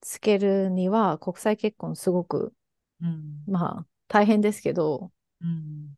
[0.00, 2.52] つけるには、国際結婚すごく、
[3.02, 5.94] うんまあ、大変ですけど、うん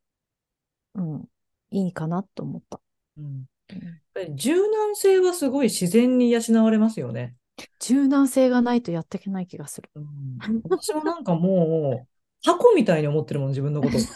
[0.94, 1.28] うん、
[1.70, 2.80] いいかなと思った。
[3.16, 3.80] うんやっ
[4.14, 7.34] ぱり柔軟性はすごい自然に養われますよね。
[7.80, 9.90] 柔軟性がないとやっていけない気がする。
[9.94, 10.38] うん、
[10.68, 12.09] 私もなんかもう、
[12.44, 13.96] 箱みたいに思ってるもん、自分のこと。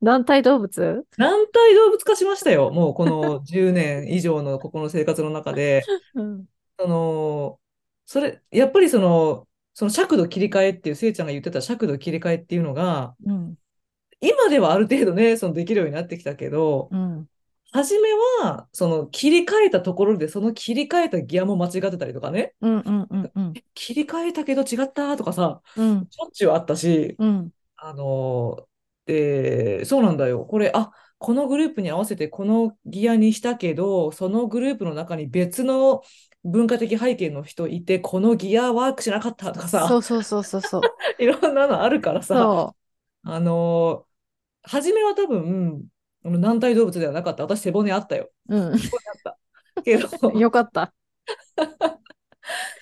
[0.00, 1.06] 軟体動物？
[1.16, 2.70] 軟体動物化しましたよ。
[2.70, 5.82] もうこの10年以上のここの生活の中で。
[6.14, 6.46] うん。
[6.78, 7.60] その、
[8.06, 13.54] それ、やっぱりその、その尺度切り替えっていう、せいちゃんが言ってた尺度切り替えっていうのが、うん。
[14.20, 17.28] 今ではある程度ね、そのできるようになってきたけど、うん。
[17.72, 18.08] 初め
[18.42, 22.78] は、その切り替えたところで、その切り替えたギアも間違ってたりとかね、うん。
[22.80, 23.06] うん。
[23.10, 23.32] うん。
[23.34, 23.60] うん。
[23.74, 26.10] 切り替えたけど違ったとかさ、うん。
[26.10, 27.52] しょっちゅうあったし、うん。
[27.76, 28.68] あの、
[29.06, 30.44] で、そうなんだよ。
[30.46, 36.02] これ、あ、このグループに合わせてこのギアにしたけど、そのグループの中に別の
[36.44, 40.82] 文化的背景の人いて、このギアワークしなかったとかさ、そうそうそうそうそう。
[41.18, 42.74] いろんなのあるからさ、そ
[43.24, 44.06] あの、
[44.62, 45.88] 初めは多分、
[46.24, 47.42] 軟体動物ではなかった。
[47.44, 48.30] 私、背骨あったよ。
[48.48, 48.56] う。
[48.56, 48.78] うん。
[48.78, 49.34] 背骨あっ
[49.76, 49.82] た。
[49.82, 50.08] けど、
[50.38, 50.92] よかった。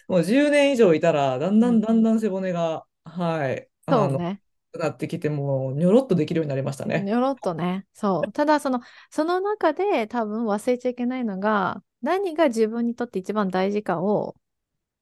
[0.09, 4.41] もう10年以上いたら、だんだうんんだんだん背骨が、はい、そうね。
[4.79, 7.03] なってきて、もう、にょろっとできるようになりましたね。
[7.03, 7.87] にょろっとね。
[7.93, 8.33] そう。
[8.33, 8.81] ただ、その、
[9.11, 14.37] その中で多分忘れちゃいけないのが、何が自分にとって一番大事かを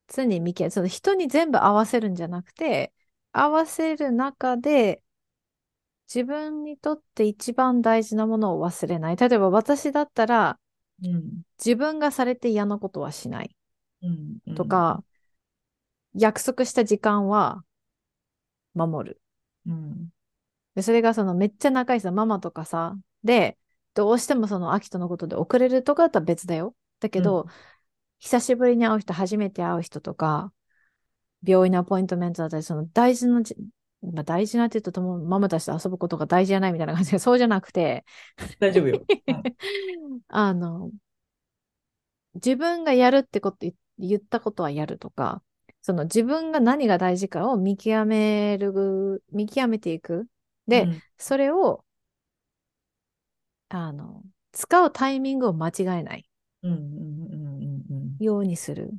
[0.09, 2.93] 常に見極め、その人に全部合わせるんじゃなくて、
[3.33, 5.03] 合わせる中で
[6.13, 9.17] 自分にとって一番大事なものを忘れない。
[9.17, 10.59] 例えば私だったら
[11.03, 11.43] うん。
[11.59, 13.55] 自分がされて嫌なことはしない
[14.03, 14.39] うん。
[14.47, 15.03] うんと、か、
[16.15, 17.65] 約束した時間は
[18.75, 19.21] 守る。
[19.67, 20.09] うん。
[20.75, 23.59] で、それがそのめっちゃ仲いいさ、ママとかさ、で、
[23.95, 26.75] どうしてもその秋とのことで遅れるとかだったら別だよ。
[27.01, 27.51] だけど、うん
[28.19, 30.51] 久しぶりに会う人、初めて会う人とか、
[31.47, 33.55] 病院のアポイントメントだったり、その大事なじ、
[34.03, 38.05] まあ、大事なって言うととも、ママたちと遊ぶことが大事じゃないみたいな感じで、そうじゃなくて、
[38.59, 39.07] 大丈夫よ。
[39.29, 39.33] う
[40.17, 40.91] んあの、
[42.35, 45.43] 自分がやるってこと言言ったことはやるとか、
[45.83, 50.29] その自分が何が大事かを見極める、見極めていく。
[50.67, 51.83] で、うんそれを、
[53.69, 56.29] あの、使うタイミングを間違えない
[56.63, 56.79] うんうん
[57.33, 58.91] うんうんようにする。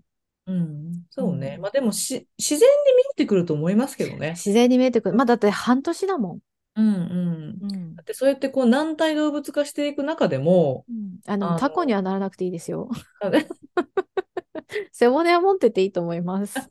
[0.47, 1.05] うん。
[1.09, 1.55] そうね。
[1.55, 1.61] うん。
[1.61, 4.31] まあでもし、自然に見えてくると思いますけどね。
[4.31, 5.15] 自然に見えてくる。
[5.15, 6.39] まあだって半年だもん。
[6.75, 7.59] うんうん。
[7.61, 7.95] うん。
[7.95, 12.89] だってそうやってこう軟体動物化していく中でも、うん、あ、でもあの、タコにはならなくていいですよ。
[14.91, 16.69] 背骨は持ってていいと思います。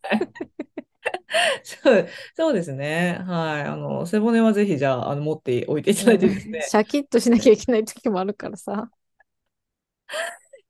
[1.64, 3.18] そう、そうですね。
[3.26, 3.62] はい。
[3.62, 6.60] あの、背骨はぜひじゃあ、あの、持っておいていただいうん、てですね。
[6.68, 8.90] シャキッとしなきゃいけない時もあるからさ。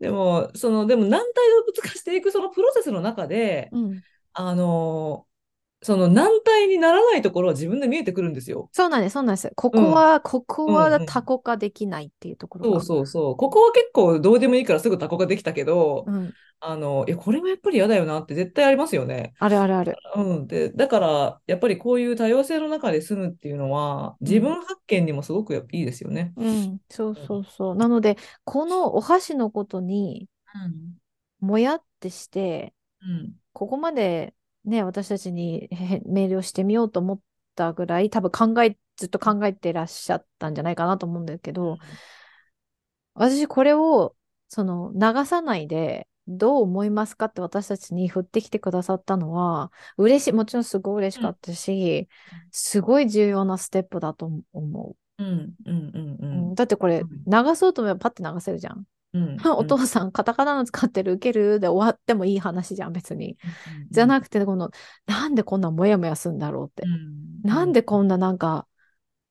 [0.00, 4.02] でも、その、でも軟体動物化していくそのプロセスの中で、うん。
[4.34, 5.26] あの、
[5.86, 8.70] その軟体にならないところは自分で見えてくるんですよ。
[8.72, 9.50] そうなんです、そうなんです。
[9.56, 9.84] こうん。
[9.84, 11.06] こは、ここうんはうん。
[11.06, 12.82] タコ化できないっていうところそうが。
[12.82, 13.36] そうそう。
[13.36, 16.36] ここは結構どうでもいいからすぐタコができたけど、うん。
[16.60, 19.34] あの、いや、これはやっぱり嫌だよなって絶対ありますよね。
[19.38, 20.02] あるあるある。
[20.16, 20.46] うん。
[20.46, 24.28] で、だから、やっぱりこういう多様性の中で住むっていうのは、うん。
[24.28, 26.34] 自分発見にもすごくいいですよね。
[26.36, 26.80] うん。
[26.90, 27.26] そううん。
[27.26, 27.76] そうそう。
[27.76, 30.96] なので、このお箸のことに、うん。
[31.40, 33.36] もやってして、うん。
[33.52, 34.34] ここまで
[34.66, 37.20] ね、私たちにへメールをしてみようと思っ
[37.54, 41.78] たぐらい、多分考え、ずっと考えてらっしゃったんじゃないかなと思うんだけど、
[43.14, 44.14] 私これを、
[44.48, 51.22] その、流さないで、どう思いますかって私たちに振ってきてくださったのは、嬉しい、もちろんすごい嬉しうん。
[51.22, 52.08] かったし、
[52.50, 55.26] すごい重要なステップだと思うん。
[55.26, 55.54] うん。
[55.64, 55.76] うん。
[55.94, 56.26] うう。
[56.26, 56.54] うん、ん。
[56.54, 57.24] だってこれ、うん。
[57.26, 58.84] 流そうと思えばパッて流せるじゃん。
[59.16, 59.36] うん。
[59.58, 59.76] おうん。
[59.76, 63.38] 父さん、カタカナの使ってる、受けるで終わってもいい話じゃん、別に。
[63.44, 63.56] うん。
[63.66, 63.88] うん。
[63.90, 64.70] じゃなくて、この、
[65.06, 66.88] なんでこんなモヤモヤするんだろうっうて。
[66.88, 66.92] ん。
[66.92, 67.40] うん。
[67.42, 68.66] なんでこんななんか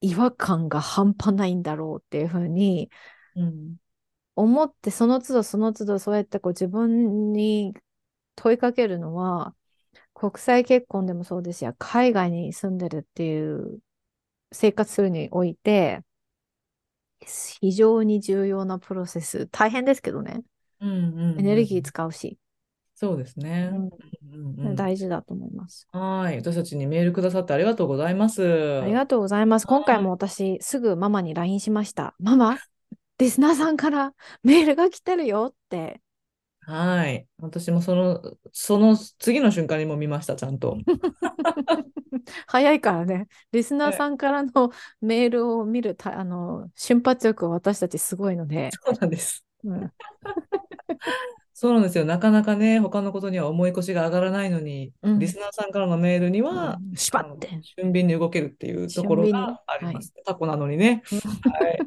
[0.02, 2.90] 違和感が半端ないんだろうっていうふうに
[3.36, 3.78] うん。
[4.36, 7.74] 思って、その都度その都度そうやってこう自分に
[8.36, 9.56] 問いかけるのは、
[10.14, 13.82] 国際結婚でもそうですし、海外に住んでるっていう
[14.54, 16.04] 生活するにおいて、
[17.26, 19.48] 非常に重要なプロセス。
[19.48, 20.44] 大変ですけどね。
[20.82, 20.90] うん。
[20.90, 21.84] うエネルギーん。
[21.84, 22.38] 使うし、
[22.96, 23.72] そうですね。
[23.74, 23.76] う
[24.34, 24.56] うん。
[24.58, 24.76] うん、ん。
[24.76, 25.88] 大事だと思います。
[25.92, 26.38] はい。
[26.38, 28.42] 私たちにメールくださってありがとうございます。
[28.42, 29.68] はありがとうございます。
[29.68, 30.12] 今回もい。
[30.12, 32.16] 私、すぐママに LINE しました。
[32.20, 32.58] ママ、
[33.20, 34.14] リスナーさんから
[34.44, 36.02] メールが来てるよって。
[36.66, 37.28] はい。
[37.40, 40.78] 私もその、その次の瞬間にも見ました、ちゃんと。
[42.48, 43.98] 早いからね、リスナーはい。
[43.98, 49.46] さんからのメールを見るたあの瞬発力は私たちすごいので、そうなんです。
[49.64, 49.92] うん、
[51.54, 52.06] そうなんですよ。
[52.06, 59.62] なかなかね、他のことには重い腰が上がらないのに、うん、リスナーさんからのメールには、うん、シュパあの、ッて、俊敏に動けるっていうところが。
[59.68, 60.14] あります。
[60.26, 61.02] タコなのにね。
[61.12, 61.80] うん、はい。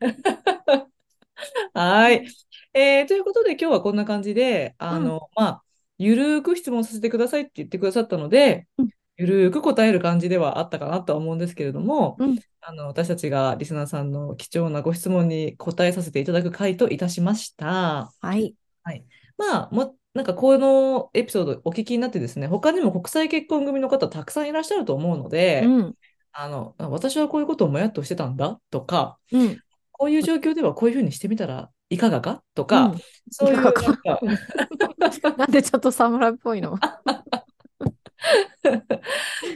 [1.74, 2.26] はい。
[2.74, 5.62] えーということで、今日はこんな感じで、うん、あの、まあ、
[5.98, 8.66] ゆるーく質問させてくださいって言ってくださったので、
[9.16, 18.10] ゆるーく答える感じではあったかなとは思うんですけれども、うん、あの、私たちがリスナーさんの貴重なご質問に答えさせていただく回といたしました。
[18.20, 18.54] はい。
[18.82, 19.04] はい。
[19.36, 25.94] まあ、も、なんかこのエピソードお聞きになってですね、他にも国際結婚組の方たくさんいらっしゃると思うので、うん、
[26.32, 29.58] あの、あ私はこういうことをもやっとしてたんだとか、うん、
[29.90, 32.42] こういう状況ではこういうふうにしてみたらいかがか？
[32.54, 32.98] とか、うん。
[32.98, 33.82] いそういうなんか
[35.36, 36.78] なんでちょっと侍っぽいの？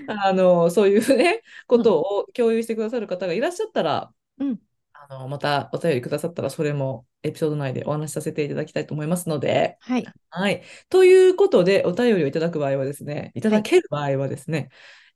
[0.09, 4.61] あの、そういうね、こうん、とを共有してくださる方がいらっしゃったら、うん。
[4.93, 10.13] あの、またお便りくださったら、それもエピソード内でお話しさせていただきたいと思いますので、はい。
[10.31, 10.63] はい。
[10.89, 13.63] ということで、お便りをいただく場合はですね、いたはい。
[13.63, 14.71] だける場合はですね、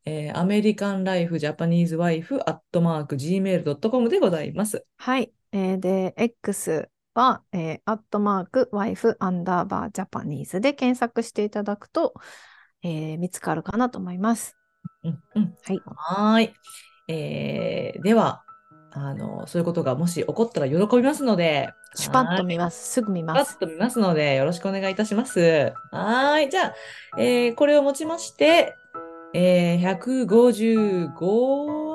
[0.05, 4.87] えー、アメリカンライフジャパニーズワイフアットマーク Gmail.com でございます。
[4.97, 5.33] はい。
[5.53, 12.15] えーで、X は、えー、アットマーク、ワイフ、アンダーバー、ジャパニーズで検索していただくと、
[12.83, 14.57] えー見つかるかなと思います。
[15.05, 15.55] うんうん。
[15.63, 15.83] はい。
[15.85, 16.55] はーい。
[17.09, 18.43] えーでは、
[18.93, 22.37] あの、そういうことがもし起こったら喜びますので、シュパッ。
[22.37, 22.93] と見ます。
[22.93, 23.55] すぐ見ます。
[23.55, 25.41] パッと見ますので、よろしくお願いいたします。
[25.91, 26.51] はーい。
[26.51, 26.75] じゃあ、
[27.19, 28.75] えーこれをもちまして、
[29.35, 31.90] えー、155話目とさ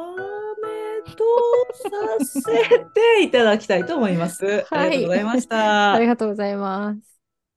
[2.20, 4.66] せていただきたいと思います。
[4.72, 5.16] ありがとうごはい。
[5.16, 5.48] ざいまし
[5.94, 6.08] ありた。
[6.08, 7.15] がとうございます。